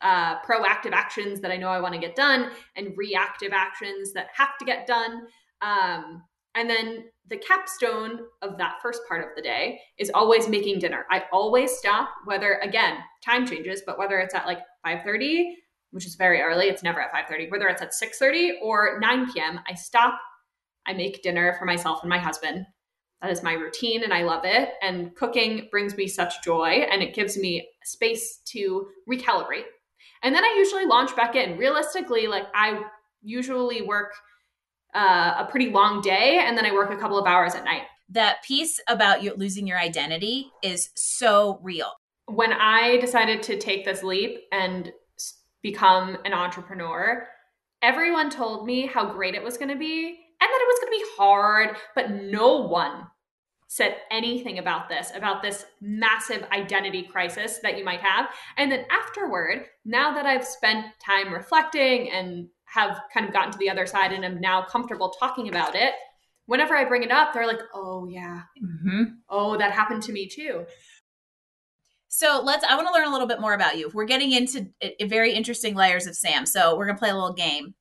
uh, 0.01 0.41
proactive 0.41 0.93
actions 0.93 1.39
that 1.41 1.51
I 1.51 1.57
know 1.57 1.67
I 1.67 1.79
want 1.79 1.93
to 1.93 1.99
get 1.99 2.15
done 2.15 2.49
and 2.75 2.97
reactive 2.97 3.51
actions 3.53 4.13
that 4.13 4.29
have 4.33 4.57
to 4.57 4.65
get 4.65 4.87
done. 4.87 5.27
Um, 5.61 6.23
and 6.55 6.69
then 6.69 7.05
the 7.27 7.37
capstone 7.37 8.19
of 8.41 8.57
that 8.57 8.75
first 8.81 9.01
part 9.07 9.21
of 9.21 9.29
the 9.35 9.41
day 9.41 9.79
is 9.97 10.11
always 10.13 10.49
making 10.49 10.79
dinner. 10.79 11.05
I 11.09 11.23
always 11.31 11.71
stop, 11.71 12.09
whether 12.25 12.55
again 12.55 12.97
time 13.23 13.47
changes, 13.47 13.81
but 13.85 13.97
whether 13.97 14.19
it's 14.19 14.35
at 14.35 14.45
like 14.45 14.59
five 14.83 15.03
thirty, 15.03 15.55
which 15.91 16.05
is 16.05 16.15
very 16.15 16.41
early, 16.41 16.65
it's 16.67 16.83
never 16.83 17.01
at 17.01 17.11
five 17.11 17.27
thirty. 17.27 17.49
Whether 17.49 17.67
it's 17.67 17.81
at 17.81 17.93
six 17.93 18.17
thirty 18.17 18.57
or 18.61 18.99
nine 18.99 19.31
p.m., 19.31 19.59
I 19.67 19.75
stop. 19.75 20.19
I 20.85 20.93
make 20.93 21.21
dinner 21.21 21.55
for 21.59 21.65
myself 21.65 21.99
and 22.01 22.09
my 22.09 22.17
husband. 22.17 22.65
That 23.21 23.31
is 23.31 23.43
my 23.43 23.53
routine, 23.53 24.03
and 24.03 24.13
I 24.13 24.23
love 24.23 24.45
it. 24.45 24.69
And 24.81 25.15
cooking 25.15 25.67
brings 25.69 25.95
me 25.95 26.07
such 26.07 26.43
joy, 26.43 26.85
and 26.91 27.03
it 27.03 27.13
gives 27.13 27.37
me 27.37 27.69
space 27.83 28.41
to 28.47 28.87
recalibrate 29.09 29.65
and 30.23 30.35
then 30.35 30.43
I 30.43 30.55
usually 30.57 30.85
launch 30.85 31.15
back 31.15 31.35
in. 31.35 31.57
Realistically, 31.57 32.27
like 32.27 32.45
I 32.53 32.81
usually 33.21 33.81
work 33.81 34.13
uh, 34.93 35.35
a 35.39 35.47
pretty 35.49 35.69
long 35.69 36.01
day 36.01 36.41
and 36.45 36.57
then 36.57 36.65
I 36.65 36.71
work 36.71 36.91
a 36.91 36.97
couple 36.97 37.17
of 37.17 37.25
hours 37.25 37.55
at 37.55 37.63
night. 37.63 37.83
That 38.09 38.43
piece 38.43 38.79
about 38.87 39.23
you 39.23 39.33
losing 39.35 39.67
your 39.67 39.79
identity 39.79 40.51
is 40.61 40.89
so 40.95 41.59
real. 41.61 41.91
When 42.25 42.53
I 42.53 42.97
decided 42.97 43.41
to 43.43 43.57
take 43.57 43.85
this 43.85 44.03
leap 44.03 44.41
and 44.51 44.91
become 45.61 46.17
an 46.25 46.33
entrepreneur, 46.33 47.27
everyone 47.81 48.29
told 48.29 48.65
me 48.65 48.85
how 48.85 49.11
great 49.11 49.35
it 49.35 49.43
was 49.43 49.57
going 49.57 49.69
to 49.69 49.77
be 49.77 50.07
and 50.41 50.49
that 50.49 50.61
it 50.61 50.67
was 50.67 50.79
going 50.79 50.91
to 50.91 51.05
be 51.05 51.11
hard, 51.17 51.77
but 51.95 52.11
no 52.11 52.57
one 52.67 53.07
said 53.67 53.95
anything 54.11 54.59
about 54.59 54.89
this, 54.89 55.13
about 55.15 55.41
this 55.41 55.65
massive 55.79 56.43
identity 56.51 57.03
crisis 57.03 57.59
that 57.63 57.77
you 57.77 57.85
might 57.85 58.01
have. 58.01 58.27
And 58.57 58.69
then 58.69 58.85
afterward, 58.91 59.67
now 59.85 60.13
that 60.13 60.25
I've 60.25 60.45
spent 60.45 60.87
time 60.99 61.33
reflecting 61.33 62.11
and 62.11 62.49
have 62.73 63.01
kind 63.13 63.25
of 63.25 63.33
gotten 63.33 63.51
to 63.51 63.57
the 63.57 63.69
other 63.69 63.85
side 63.85 64.11
and 64.11 64.23
am 64.23 64.39
now 64.39 64.63
comfortable 64.63 65.13
talking 65.19 65.49
about 65.49 65.75
it, 65.75 65.93
whenever 66.45 66.75
I 66.75 66.85
bring 66.85 67.03
it 67.03 67.11
up, 67.11 67.33
they're 67.33 67.47
like, 67.47 67.61
oh, 67.73 68.07
yeah. 68.07 68.43
Mm-hmm. 68.63 69.03
Oh, 69.29 69.57
that 69.57 69.71
happened 69.71 70.03
to 70.03 70.11
me 70.11 70.27
too. 70.27 70.65
So 72.07 72.41
let's, 72.43 72.65
I 72.65 72.75
want 72.75 72.87
to 72.87 72.93
learn 72.93 73.07
a 73.07 73.11
little 73.11 73.27
bit 73.27 73.39
more 73.39 73.53
about 73.53 73.77
you. 73.77 73.89
We're 73.93 74.05
getting 74.05 74.31
into 74.31 74.67
very 75.05 75.33
interesting 75.33 75.75
layers 75.75 76.07
of 76.07 76.15
Sam. 76.15 76.45
So 76.45 76.77
we're 76.77 76.85
going 76.85 76.97
to 76.97 76.99
play 76.99 77.09
a 77.09 77.15
little 77.15 77.33
game 77.33 77.73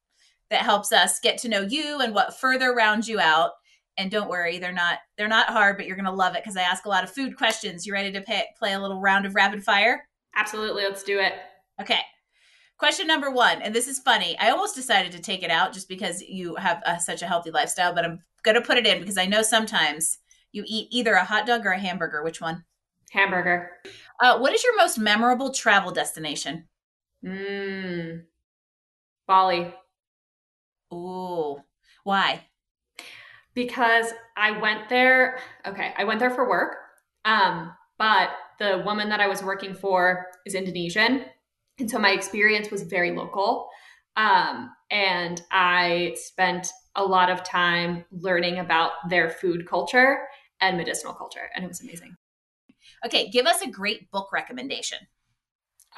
that 0.50 0.62
helps 0.62 0.92
us 0.92 1.20
get 1.20 1.38
to 1.38 1.48
know 1.48 1.62
you 1.62 2.00
and 2.00 2.14
what 2.14 2.38
further 2.38 2.74
rounds 2.74 3.08
you 3.08 3.20
out 3.20 3.50
and 3.96 4.10
don't 4.10 4.30
worry 4.30 4.58
they're 4.58 4.72
not 4.72 4.98
they're 5.16 5.28
not 5.28 5.48
hard 5.48 5.76
but 5.76 5.86
you're 5.86 5.96
gonna 5.96 6.12
love 6.12 6.34
it 6.34 6.42
because 6.42 6.56
i 6.56 6.62
ask 6.62 6.86
a 6.86 6.88
lot 6.88 7.04
of 7.04 7.10
food 7.10 7.36
questions 7.36 7.86
you 7.86 7.92
ready 7.92 8.12
to 8.12 8.20
pay, 8.20 8.44
play 8.58 8.72
a 8.72 8.80
little 8.80 9.00
round 9.00 9.26
of 9.26 9.34
rapid 9.34 9.62
fire 9.62 10.06
absolutely 10.34 10.82
let's 10.84 11.02
do 11.02 11.18
it 11.18 11.34
okay 11.80 12.00
question 12.80 13.06
number 13.06 13.30
one 13.30 13.62
and 13.62 13.74
this 13.74 13.86
is 13.86 13.98
funny 14.00 14.36
i 14.38 14.50
almost 14.50 14.74
decided 14.74 15.12
to 15.12 15.20
take 15.20 15.42
it 15.42 15.50
out 15.50 15.72
just 15.72 15.88
because 15.88 16.22
you 16.22 16.56
have 16.56 16.82
a, 16.86 16.98
such 16.98 17.22
a 17.22 17.26
healthy 17.26 17.50
lifestyle 17.50 17.94
but 17.94 18.04
i'm 18.04 18.18
gonna 18.42 18.60
put 18.60 18.78
it 18.78 18.86
in 18.86 18.98
because 18.98 19.18
i 19.18 19.26
know 19.26 19.42
sometimes 19.42 20.18
you 20.50 20.64
eat 20.66 20.88
either 20.90 21.12
a 21.12 21.24
hot 21.24 21.46
dog 21.46 21.64
or 21.64 21.70
a 21.70 21.78
hamburger 21.78 22.24
which 22.24 22.40
one 22.40 22.64
hamburger 23.10 23.70
uh, 24.20 24.38
what 24.38 24.52
is 24.52 24.64
your 24.64 24.76
most 24.76 24.98
memorable 24.98 25.52
travel 25.52 25.92
destination 25.92 26.66
mm, 27.24 28.22
bali 29.28 29.72
ooh 30.92 31.62
why 32.02 32.40
because 33.54 34.06
I 34.36 34.58
went 34.58 34.88
there. 34.88 35.38
Okay, 35.66 35.92
I 35.96 36.04
went 36.04 36.20
there 36.20 36.30
for 36.30 36.48
work. 36.48 36.76
Um, 37.24 37.72
but 37.98 38.30
the 38.58 38.82
woman 38.84 39.08
that 39.10 39.20
I 39.20 39.26
was 39.26 39.42
working 39.42 39.74
for 39.74 40.26
is 40.46 40.54
Indonesian. 40.54 41.26
And 41.80 41.90
so 41.90 41.98
my 41.98 42.10
experience 42.10 42.70
was 42.70 42.82
very 42.82 43.10
local. 43.12 43.68
Um, 44.16 44.70
and 44.90 45.40
I 45.50 46.14
spent 46.16 46.68
a 46.94 47.04
lot 47.04 47.30
of 47.30 47.42
time 47.42 48.04
learning 48.10 48.58
about 48.58 48.92
their 49.08 49.30
food 49.30 49.66
culture 49.66 50.26
and 50.60 50.76
medicinal 50.76 51.14
culture. 51.14 51.48
And 51.54 51.64
it 51.64 51.68
was 51.68 51.80
amazing. 51.80 52.16
Okay, 53.04 53.30
give 53.30 53.46
us 53.46 53.62
a 53.62 53.70
great 53.70 54.10
book 54.10 54.28
recommendation. 54.32 54.98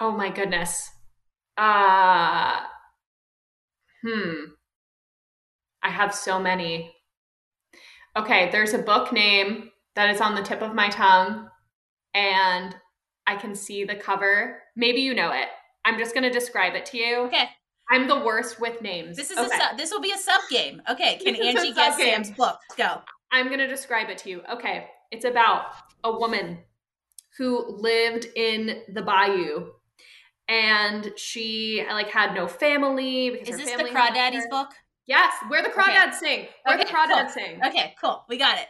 Oh 0.00 0.12
my 0.12 0.30
goodness. 0.30 0.88
Uh, 1.56 2.60
hmm. 4.02 4.32
I 5.82 5.90
have 5.90 6.14
so 6.14 6.38
many. 6.38 6.94
Okay, 8.16 8.50
there's 8.52 8.74
a 8.74 8.78
book 8.78 9.12
name 9.12 9.70
that 9.96 10.10
is 10.10 10.20
on 10.20 10.34
the 10.34 10.42
tip 10.42 10.62
of 10.62 10.74
my 10.74 10.88
tongue, 10.88 11.48
and 12.14 12.76
I 13.26 13.36
can 13.36 13.54
see 13.54 13.84
the 13.84 13.96
cover. 13.96 14.62
Maybe 14.76 15.00
you 15.00 15.14
know 15.14 15.32
it. 15.32 15.48
I'm 15.84 15.98
just 15.98 16.14
going 16.14 16.24
to 16.24 16.30
describe 16.30 16.74
it 16.74 16.86
to 16.86 16.98
you. 16.98 17.16
Okay. 17.26 17.48
I'm 17.90 18.08
the 18.08 18.20
worst 18.20 18.60
with 18.60 18.80
names. 18.80 19.16
This 19.16 19.30
is 19.30 19.38
okay. 19.38 19.46
a 19.46 19.58
sub, 19.58 19.76
this 19.76 19.90
will 19.90 20.00
be 20.00 20.12
a 20.12 20.18
sub 20.18 20.40
game. 20.50 20.80
Okay, 20.88 21.16
can 21.16 21.34
Angie 21.36 21.72
guess 21.74 21.96
Sam's 21.98 22.30
book? 22.30 22.58
Go. 22.76 23.02
I'm 23.30 23.48
going 23.48 23.58
to 23.58 23.66
describe 23.66 24.08
it 24.08 24.18
to 24.18 24.30
you. 24.30 24.42
Okay, 24.50 24.86
it's 25.10 25.24
about 25.24 25.66
a 26.04 26.10
woman 26.10 26.58
who 27.36 27.66
lived 27.68 28.26
in 28.36 28.82
the 28.94 29.02
bayou 29.02 29.72
and 30.48 31.12
she 31.16 31.84
like 31.90 32.08
had 32.08 32.34
no 32.34 32.46
family 32.46 33.30
because 33.30 33.58
is 33.60 33.66
this 33.66 33.76
the 33.76 33.88
crawdaddy's 33.90 34.46
book 34.48 34.68
Yes, 35.06 35.32
where 35.48 35.62
the 35.62 35.68
crawdads 35.68 36.08
okay. 36.08 36.16
sing. 36.18 36.46
Where 36.64 36.76
okay, 36.76 36.84
the 36.84 36.90
crawdads 36.90 37.22
cool. 37.22 37.30
sing. 37.30 37.60
Okay, 37.66 37.94
cool. 38.00 38.24
We 38.28 38.38
got 38.38 38.58
it. 38.58 38.66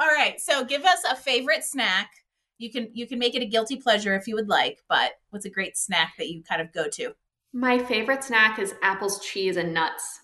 Uh, 0.00 0.02
all 0.02 0.08
right. 0.08 0.40
So 0.40 0.64
give 0.64 0.84
us 0.84 1.04
a 1.10 1.14
favorite 1.14 1.64
snack. 1.64 2.10
You 2.58 2.70
can 2.70 2.90
you 2.92 3.06
can 3.06 3.18
make 3.18 3.34
it 3.34 3.42
a 3.42 3.46
guilty 3.46 3.76
pleasure 3.76 4.14
if 4.14 4.26
you 4.26 4.34
would 4.34 4.48
like, 4.48 4.82
but 4.88 5.12
what's 5.30 5.46
a 5.46 5.50
great 5.50 5.76
snack 5.76 6.14
that 6.18 6.28
you 6.28 6.42
kind 6.42 6.60
of 6.60 6.72
go 6.72 6.88
to? 6.88 7.14
My 7.52 7.78
favorite 7.78 8.22
snack 8.22 8.58
is 8.58 8.74
apples, 8.82 9.24
cheese, 9.24 9.56
and 9.56 9.72
nuts. 9.72 10.20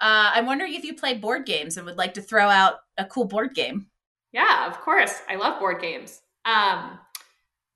Uh, 0.00 0.30
I'm 0.34 0.46
wondering 0.46 0.74
if 0.74 0.84
you 0.84 0.94
play 0.94 1.14
board 1.14 1.46
games 1.46 1.76
and 1.76 1.86
would 1.86 1.96
like 1.96 2.14
to 2.14 2.22
throw 2.22 2.48
out 2.48 2.80
a 2.98 3.04
cool 3.04 3.24
board 3.24 3.54
game. 3.54 3.86
Yeah, 4.32 4.66
of 4.68 4.80
course. 4.80 5.22
I 5.28 5.36
love 5.36 5.58
board 5.58 5.80
games. 5.80 6.20
Um, 6.44 7.00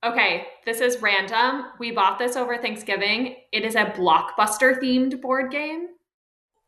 okay, 0.05 0.47
this 0.65 0.81
is 0.81 1.03
random. 1.03 1.67
We 1.79 1.91
bought 1.91 2.19
this 2.19 2.37
over 2.37 2.59
Thanksgiving. 2.59 3.37
It 3.53 3.65
is 3.65 3.75
a 3.75 3.87
blockbuster 3.87 4.81
themed 4.81 5.21
board 5.21 5.51
game. 5.51 5.89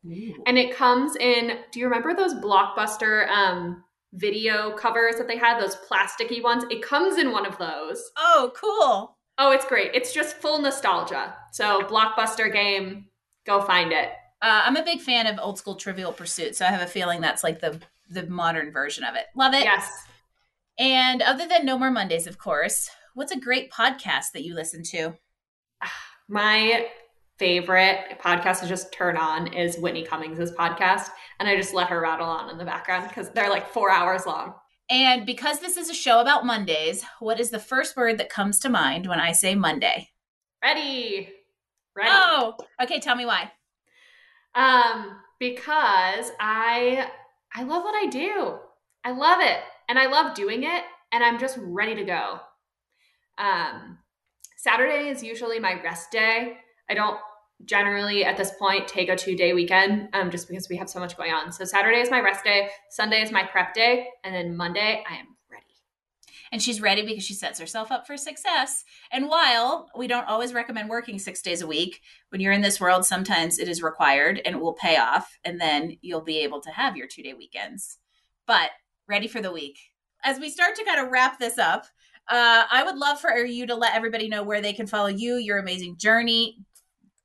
Ooh. 0.05 0.43
And 0.45 0.57
it 0.57 0.75
comes 0.75 1.15
in, 1.15 1.59
do 1.71 1.79
you 1.79 1.85
remember 1.85 2.13
those 2.13 2.33
blockbuster 2.35 3.27
um, 3.29 3.84
video 4.15 4.71
covers 4.71 5.15
that 5.15 5.27
they 5.27 5.37
had, 5.37 5.59
those 5.59 5.77
plasticky 5.89 6.41
ones? 6.41 6.63
It 6.69 6.81
comes 6.81 7.17
in 7.17 7.31
one 7.31 7.45
of 7.45 7.57
those. 7.57 8.01
Oh, 8.17 8.51
cool. 8.55 9.17
Oh, 9.37 9.51
it's 9.51 9.65
great. 9.65 9.91
It's 9.93 10.13
just 10.13 10.37
full 10.37 10.61
nostalgia. 10.61 11.35
So, 11.51 11.81
blockbuster 11.81 12.51
game, 12.51 13.07
go 13.45 13.61
find 13.61 13.91
it. 13.91 14.09
Uh, 14.41 14.61
I'm 14.65 14.77
a 14.77 14.83
big 14.83 15.01
fan 15.01 15.27
of 15.27 15.39
old 15.39 15.57
school 15.57 15.75
Trivial 15.75 16.13
Pursuit, 16.13 16.55
so 16.55 16.65
I 16.65 16.69
have 16.69 16.81
a 16.81 16.87
feeling 16.87 17.21
that's 17.21 17.43
like 17.43 17.59
the 17.59 17.79
the 18.09 18.27
modern 18.27 18.71
version 18.71 19.03
of 19.03 19.15
it. 19.15 19.25
Love 19.35 19.53
it. 19.53 19.63
Yes. 19.63 19.89
And 20.77 21.21
other 21.21 21.47
than 21.47 21.65
No 21.65 21.77
More 21.77 21.89
Mondays, 21.89 22.27
of 22.27 22.37
course, 22.37 22.89
what's 23.13 23.31
a 23.31 23.39
great 23.39 23.71
podcast 23.71 24.31
that 24.33 24.43
you 24.43 24.53
listen 24.53 24.83
to? 24.91 25.15
My 26.27 26.87
favorite 27.37 28.19
podcast 28.19 28.61
to 28.61 28.67
just 28.67 28.93
turn 28.93 29.17
on 29.17 29.53
is 29.53 29.77
Whitney 29.77 30.03
Cummings' 30.03 30.51
podcast. 30.51 31.09
And 31.39 31.49
I 31.49 31.55
just 31.55 31.73
let 31.73 31.89
her 31.89 32.01
rattle 32.01 32.27
on 32.27 32.49
in 32.49 32.57
the 32.57 32.65
background 32.65 33.07
because 33.07 33.29
they're 33.31 33.49
like 33.49 33.69
four 33.69 33.91
hours 33.91 34.25
long. 34.25 34.53
And 34.89 35.25
because 35.25 35.59
this 35.59 35.77
is 35.77 35.89
a 35.89 35.93
show 35.93 36.21
about 36.21 36.45
Mondays, 36.45 37.03
what 37.19 37.39
is 37.39 37.49
the 37.49 37.59
first 37.59 37.97
word 37.97 38.19
that 38.19 38.29
comes 38.29 38.59
to 38.59 38.69
mind 38.69 39.07
when 39.07 39.19
I 39.19 39.31
say 39.31 39.55
Monday? 39.55 40.09
Ready. 40.63 41.29
Ready. 41.95 42.09
Oh, 42.11 42.55
okay. 42.81 42.99
Tell 42.99 43.15
me 43.15 43.25
why. 43.25 43.51
Um, 44.53 45.17
because 45.39 46.31
I 46.39 47.09
I 47.53 47.63
love 47.63 47.83
what 47.83 47.95
I 47.95 48.07
do. 48.07 48.57
I 49.03 49.11
love 49.11 49.41
it. 49.41 49.59
And 49.89 49.97
I 49.97 50.07
love 50.07 50.35
doing 50.35 50.63
it. 50.63 50.83
And 51.11 51.23
I'm 51.23 51.39
just 51.39 51.57
ready 51.61 51.95
to 51.95 52.03
go. 52.03 52.39
Um, 53.37 53.99
Saturday 54.57 55.09
is 55.09 55.23
usually 55.23 55.59
my 55.59 55.81
rest 55.81 56.11
day. 56.11 56.57
I 56.89 56.93
don't 56.93 57.17
generally 57.63 58.25
at 58.25 58.37
this 58.37 58.51
point 58.59 58.87
take 58.87 59.09
a 59.09 59.15
two 59.15 59.35
day 59.35 59.53
weekend 59.53 60.09
um, 60.13 60.29
just 60.29 60.47
because 60.47 60.67
we 60.69 60.75
have 60.77 60.89
so 60.89 60.99
much 60.99 61.15
going 61.15 61.31
on. 61.31 61.51
So 61.51 61.63
Saturday 61.65 61.99
is 61.99 62.11
my 62.11 62.19
rest 62.19 62.43
day, 62.43 62.69
Sunday 62.89 63.21
is 63.21 63.31
my 63.31 63.43
prep 63.43 63.73
day, 63.73 64.07
and 64.23 64.35
then 64.35 64.57
Monday 64.57 65.03
I 65.09 65.15
am 65.15 65.27
ready. 65.49 65.63
And 66.51 66.61
she's 66.61 66.81
ready 66.81 67.05
because 67.05 67.23
she 67.23 67.33
sets 67.33 67.59
herself 67.59 67.91
up 67.91 68.05
for 68.05 68.17
success. 68.17 68.83
And 69.11 69.29
while 69.29 69.89
we 69.97 70.07
don't 70.07 70.27
always 70.27 70.53
recommend 70.53 70.89
working 70.89 71.17
six 71.17 71.41
days 71.41 71.61
a 71.61 71.67
week, 71.67 72.01
when 72.29 72.41
you're 72.41 72.51
in 72.51 72.61
this 72.61 72.81
world, 72.81 73.05
sometimes 73.05 73.57
it 73.57 73.69
is 73.69 73.81
required 73.81 74.41
and 74.45 74.55
it 74.55 74.61
will 74.61 74.73
pay 74.73 74.97
off. 74.97 75.37
And 75.43 75.59
then 75.59 75.97
you'll 76.01 76.21
be 76.21 76.39
able 76.39 76.61
to 76.61 76.71
have 76.71 76.97
your 76.97 77.07
two 77.07 77.23
day 77.23 77.33
weekends. 77.33 77.99
But 78.45 78.71
ready 79.07 79.27
for 79.27 79.41
the 79.41 79.51
week. 79.51 79.79
As 80.23 80.39
we 80.39 80.49
start 80.49 80.75
to 80.75 80.83
kind 80.83 80.99
of 80.99 81.11
wrap 81.11 81.39
this 81.39 81.57
up, 81.57 81.85
Uh, 82.27 82.65
I 82.71 82.83
would 82.83 82.97
love 82.97 83.19
for 83.21 83.37
you 83.37 83.67
to 83.67 83.75
let 83.75 83.93
everybody 83.93 84.27
know 84.27 84.41
where 84.41 84.59
they 84.59 84.73
can 84.73 84.87
follow 84.87 85.09
you, 85.09 85.35
your 85.35 85.59
amazing 85.59 85.97
journey, 85.97 86.57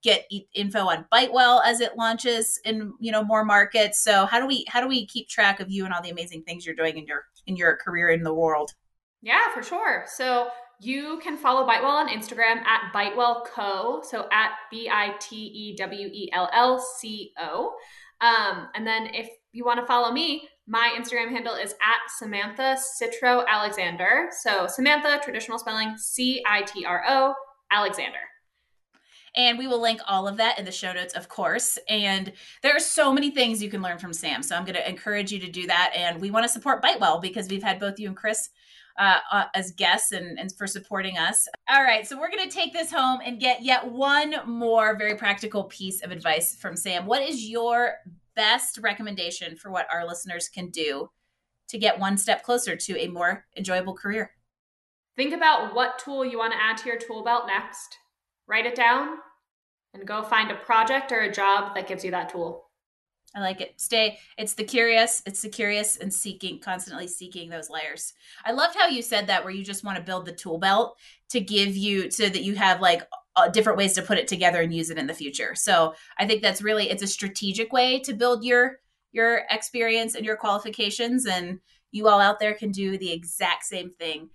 get 0.02 0.30
info 0.54 0.80
on 0.80 1.04
Bitewell 1.12 1.60
as 1.64 1.80
it 1.80 1.96
launches 1.96 2.58
in 2.64 2.92
you 3.00 3.12
know 3.12 3.22
more 3.22 3.44
markets. 3.44 4.02
So 4.02 4.26
how 4.26 4.40
do 4.40 4.46
we 4.46 4.64
how 4.68 4.80
do 4.80 4.88
we 4.88 5.06
keep 5.06 5.28
track 5.28 5.60
of 5.60 5.70
you 5.70 5.84
and 5.84 5.92
all 5.92 6.02
the 6.02 6.10
amazing 6.10 6.42
things 6.42 6.64
you're 6.64 6.74
doing 6.74 6.98
in 6.98 7.06
your 7.06 7.24
in 7.46 7.56
your 7.56 7.76
career 7.76 8.08
in 8.10 8.22
the 8.22 8.34
world? 8.34 8.72
Yeah, 9.22 9.52
for 9.54 9.62
sure. 9.62 10.04
So 10.06 10.48
you 10.80 11.20
can 11.22 11.36
follow 11.36 11.66
Bitewell 11.66 11.84
on 11.84 12.08
Instagram 12.08 12.64
at 12.64 12.92
Bitewell 12.94 13.44
Co. 13.46 14.02
So 14.02 14.26
at 14.32 14.52
B 14.70 14.88
I 14.90 15.14
T 15.20 15.36
E 15.36 15.76
W 15.76 16.08
E 16.08 16.30
L 16.32 16.48
L 16.52 16.78
C 16.98 17.32
O. 17.38 17.72
Um, 18.22 18.68
and 18.74 18.86
then 18.86 19.06
if 19.14 19.28
you 19.52 19.64
want 19.64 19.80
to 19.80 19.86
follow 19.86 20.12
me, 20.12 20.48
my 20.66 20.94
Instagram 20.96 21.30
handle 21.30 21.54
is 21.54 21.72
at 21.72 22.10
Samantha 22.18 22.78
Citro 23.02 23.44
Alexander. 23.46 24.28
So 24.40 24.66
Samantha, 24.66 25.20
traditional 25.22 25.58
spelling 25.58 25.96
C 25.98 26.42
I 26.48 26.62
T 26.62 26.84
R 26.84 27.02
O 27.06 27.34
Alexander. 27.70 28.18
And 29.36 29.58
we 29.58 29.66
will 29.66 29.80
link 29.80 30.00
all 30.06 30.26
of 30.26 30.36
that 30.38 30.58
in 30.58 30.64
the 30.64 30.72
show 30.72 30.92
notes, 30.92 31.14
of 31.14 31.28
course. 31.28 31.78
And 31.88 32.32
there 32.62 32.74
are 32.74 32.80
so 32.80 33.12
many 33.12 33.30
things 33.30 33.62
you 33.62 33.70
can 33.70 33.82
learn 33.82 33.98
from 33.98 34.12
Sam. 34.12 34.42
So 34.42 34.56
I'm 34.56 34.64
going 34.64 34.74
to 34.74 34.88
encourage 34.88 35.32
you 35.32 35.38
to 35.40 35.50
do 35.50 35.66
that. 35.66 35.92
And 35.94 36.20
we 36.20 36.30
want 36.30 36.44
to 36.44 36.48
support 36.48 36.82
Bitewell 36.82 37.22
because 37.22 37.48
we've 37.48 37.62
had 37.62 37.78
both 37.78 37.98
you 37.98 38.08
and 38.08 38.16
Chris 38.16 38.50
uh, 38.98 39.18
uh, 39.30 39.44
as 39.54 39.72
guests 39.72 40.12
and, 40.12 40.38
and 40.38 40.52
for 40.52 40.66
supporting 40.66 41.16
us. 41.16 41.48
All 41.68 41.82
right, 41.82 42.06
so 42.06 42.18
we're 42.18 42.30
going 42.30 42.48
to 42.48 42.54
take 42.54 42.72
this 42.72 42.92
home 42.92 43.20
and 43.24 43.40
get 43.40 43.62
yet 43.62 43.90
one 43.90 44.34
more 44.46 44.96
very 44.98 45.14
practical 45.14 45.64
piece 45.64 46.02
of 46.02 46.10
advice 46.10 46.56
from 46.56 46.76
Sam. 46.76 47.06
What 47.06 47.22
is 47.22 47.48
your 47.48 47.94
best 48.34 48.78
recommendation 48.78 49.56
for 49.56 49.70
what 49.70 49.86
our 49.92 50.06
listeners 50.06 50.48
can 50.48 50.70
do 50.70 51.08
to 51.68 51.78
get 51.78 51.98
one 51.98 52.18
step 52.18 52.42
closer 52.42 52.76
to 52.76 52.98
a 52.98 53.08
more 53.08 53.46
enjoyable 53.56 53.94
career? 53.94 54.32
Think 55.16 55.32
about 55.34 55.74
what 55.74 55.98
tool 55.98 56.24
you 56.24 56.38
want 56.38 56.52
to 56.52 56.60
add 56.60 56.76
to 56.78 56.88
your 56.88 56.98
tool 56.98 57.24
belt 57.24 57.44
next 57.46 57.96
write 58.50 58.66
it 58.66 58.74
down, 58.74 59.18
and 59.94 60.06
go 60.06 60.22
find 60.22 60.50
a 60.50 60.56
project 60.56 61.12
or 61.12 61.20
a 61.20 61.32
job 61.32 61.74
that 61.74 61.88
gives 61.88 62.04
you 62.04 62.10
that 62.10 62.28
tool. 62.28 62.66
I 63.34 63.40
like 63.40 63.60
it. 63.60 63.80
Stay. 63.80 64.18
It's 64.36 64.54
the 64.54 64.64
curious. 64.64 65.22
It's 65.24 65.42
the 65.42 65.48
curious 65.48 65.96
and 65.96 66.12
seeking, 66.12 66.58
constantly 66.58 67.06
seeking 67.06 67.48
those 67.48 67.70
layers. 67.70 68.12
I 68.44 68.50
loved 68.50 68.76
how 68.76 68.88
you 68.88 69.02
said 69.02 69.28
that, 69.28 69.44
where 69.44 69.52
you 69.52 69.64
just 69.64 69.84
want 69.84 69.96
to 69.98 70.02
build 70.02 70.26
the 70.26 70.32
tool 70.32 70.58
belt 70.58 70.98
to 71.28 71.40
give 71.40 71.76
you 71.76 72.10
so 72.10 72.28
that 72.28 72.42
you 72.42 72.56
have 72.56 72.80
like 72.80 73.02
uh, 73.36 73.48
different 73.48 73.78
ways 73.78 73.92
to 73.94 74.02
put 74.02 74.18
it 74.18 74.26
together 74.26 74.60
and 74.60 74.74
use 74.74 74.90
it 74.90 74.98
in 74.98 75.06
the 75.06 75.14
future. 75.14 75.54
So 75.54 75.94
I 76.18 76.26
think 76.26 76.42
that's 76.42 76.60
really 76.60 76.90
it's 76.90 77.04
a 77.04 77.06
strategic 77.06 77.72
way 77.72 78.00
to 78.00 78.14
build 78.14 78.44
your 78.44 78.80
your 79.12 79.42
experience 79.50 80.16
and 80.16 80.24
your 80.26 80.36
qualifications, 80.36 81.26
and 81.26 81.60
you 81.92 82.08
all 82.08 82.20
out 82.20 82.40
there 82.40 82.54
can 82.54 82.72
do 82.72 82.98
the 82.98 83.12
exact 83.12 83.64
same 83.64 83.92
thing. 83.98 84.30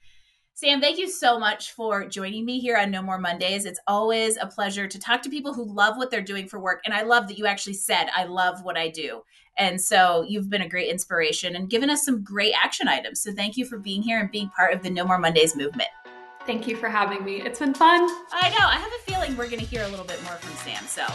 Sam, 0.58 0.80
thank 0.80 0.98
you 0.98 1.10
so 1.10 1.38
much 1.38 1.74
for 1.74 2.06
joining 2.06 2.46
me 2.46 2.62
here 2.62 2.78
on 2.78 2.90
No 2.90 3.02
More 3.02 3.18
Mondays. 3.18 3.66
It's 3.66 3.82
always 3.88 4.38
a 4.38 4.48
pleasure 4.48 4.88
to 4.88 4.98
talk 4.98 5.22
to 5.24 5.30
people 5.30 5.54
who 5.54 5.66
love 5.66 5.98
what 5.98 6.10
they're 6.10 6.22
doing 6.22 6.48
for 6.48 6.62
work. 6.62 6.82
And 6.86 6.94
I 6.94 7.02
love 7.02 7.28
that 7.28 7.38
you 7.38 7.46
actually 7.46 7.74
said, 7.74 8.08
I 8.16 8.24
love 8.24 8.64
what 8.64 8.78
I 8.78 8.88
do. 8.88 9.22
And 9.58 9.82
so 9.82 10.24
you've 10.26 10.50
been 10.50 10.62
a 10.62 10.70
great 10.70 10.90
inspiration 10.90 11.58
and 11.58 11.70
given 11.70 11.90
us 11.90 12.06
some 12.06 12.24
great 12.24 12.54
action 12.56 12.88
items. 12.88 13.20
So 13.20 13.34
thank 13.34 13.58
you 13.58 13.66
for 13.66 13.78
being 13.78 14.02
here 14.02 14.18
and 14.18 14.32
being 14.32 14.48
part 14.48 14.74
of 14.74 14.82
the 14.82 14.90
No 14.90 15.04
More 15.04 15.18
Mondays 15.18 15.58
movement. 15.58 15.90
Thank 16.46 16.70
you 16.70 16.78
for 16.78 16.88
having 16.88 17.26
me. 17.26 17.42
It's 17.42 17.60
been 17.60 17.74
fun. 17.74 18.08
I 18.32 18.50
know. 18.52 18.66
I 18.66 18.78
have 18.78 18.94
a 18.94 19.12
feeling 19.12 19.36
we're 19.36 19.50
going 19.50 19.60
to 19.60 19.66
hear 19.66 19.84
a 19.84 19.90
little 19.90 20.06
bit 20.06 20.24
more 20.24 20.36
from 20.36 20.56
Sam. 20.56 20.86
So, 20.86 21.06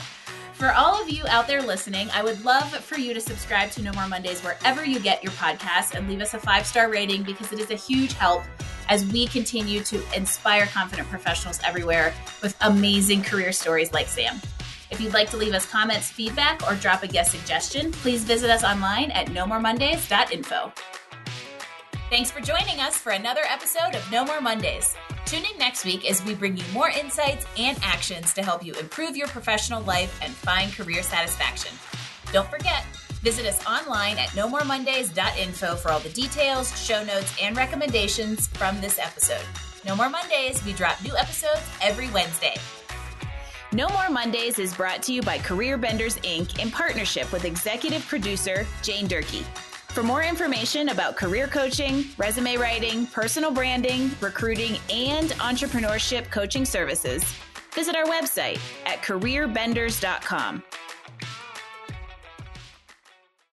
for 0.53 0.75
all 0.75 1.01
of 1.01 1.09
you 1.09 1.25
out 1.29 1.47
there 1.47 1.63
listening, 1.63 2.11
I 2.13 2.23
would 2.23 2.45
love 2.45 2.69
for 2.69 2.99
you 2.99 3.15
to 3.15 3.21
subscribe 3.23 3.71
to 3.71 3.83
No 3.83 3.93
More 3.95 4.07
Mondays 4.07 4.43
wherever 4.43 4.85
you 4.85 5.01
get 5.01 5.25
your 5.25 5.33
podcasts 5.33 5.95
and 5.95 6.07
leave 6.11 6.21
us 6.21 6.35
a 6.35 6.39
five 6.39 6.67
star 6.67 6.91
rating 6.91 7.23
because 7.23 7.55
it 7.55 7.59
is 7.59 7.71
a 7.71 7.77
huge 7.77 8.13
help 8.13 8.43
as 8.91 9.07
we 9.07 9.27
continue 9.29 9.83
to 9.85 10.03
inspire 10.15 10.67
confident 10.67 11.09
professionals 11.09 11.61
everywhere 11.65 12.13
with 12.43 12.55
amazing 12.61 13.23
career 13.23 13.53
stories 13.53 13.93
like 13.93 14.09
Sam. 14.09 14.39
If 14.91 15.01
you'd 15.01 15.15
like 15.15 15.31
to 15.31 15.37
leave 15.37 15.55
us 15.55 15.65
comments, 15.65 16.11
feedback, 16.11 16.69
or 16.69 16.75
drop 16.75 17.05
a 17.05 17.07
guest 17.07 17.31
suggestion, 17.31 17.93
please 17.93 18.25
visit 18.25 18.51
us 18.51 18.65
online 18.65 19.13
at 19.13 19.29
nomoremondays.info. 19.29 20.73
Thanks 22.11 22.33
for 22.33 22.41
joining 22.41 22.81
us 22.81 22.97
for 22.97 23.13
another 23.13 23.43
episode 23.49 23.95
of 23.95 24.11
No 24.11 24.25
More 24.25 24.41
Mondays. 24.41 24.97
Tune 25.27 25.45
in 25.45 25.57
next 25.59 25.85
week 25.85 26.11
as 26.11 26.25
we 26.25 26.35
bring 26.35 26.57
you 26.57 26.65
more 26.73 26.91
insights 26.91 27.47
and 27.57 27.79
actions 27.85 28.35
to 28.35 28.43
help 28.43 28.65
you 28.65 28.75
improve 28.75 29.17
your 29.17 29.29
professional 29.29 29.81
life 29.85 30.19
and 30.21 30.33
find 30.33 30.73
career 30.73 31.05
satisfaction. 31.05 31.71
Don't 32.33 32.51
forget, 32.51 32.85
visit 33.23 33.47
us 33.47 33.65
online 33.67 34.19
at 34.19 34.29
nomoremondays.info 34.31 35.77
for 35.77 35.91
all 35.91 36.01
the 36.01 36.11
details, 36.11 36.79
show 36.81 37.05
notes, 37.05 37.35
and 37.41 37.57
recommendations 37.57 38.49
from 38.49 38.81
this 38.81 38.99
episode. 38.99 39.45
No 39.87 39.97
More 39.97 40.11
Mondays, 40.11 40.65
we 40.65 40.73
drop 40.73 41.03
new 41.03 41.17
episodes 41.17 41.63
every 41.81 42.11
Wednesday. 42.11 42.55
No 43.73 43.89
More 43.91 44.11
Mondays 44.11 44.59
is 44.59 44.75
brought 44.75 45.03
to 45.05 45.13
you 45.13 45.23
by 45.23 45.39
Career 45.39 45.79
Benders 45.79 46.17
Inc. 46.19 46.59
in 46.59 46.71
partnership 46.71 47.33
with 47.33 47.45
executive 47.45 48.05
producer 48.07 48.67
Jane 48.83 49.07
Durkee. 49.07 49.47
For 49.91 50.03
more 50.03 50.23
information 50.23 50.91
about 50.91 51.17
career 51.17 51.49
coaching, 51.49 52.05
resume 52.17 52.57
writing, 52.57 53.07
personal 53.07 53.51
branding, 53.51 54.11
recruiting, 54.21 54.79
and 54.89 55.31
entrepreneurship 55.41 56.31
coaching 56.31 56.65
services, 56.65 57.25
visit 57.75 57.97
our 57.97 58.05
website 58.05 58.61
at 58.87 59.03
careerbenders.com. 59.03 60.63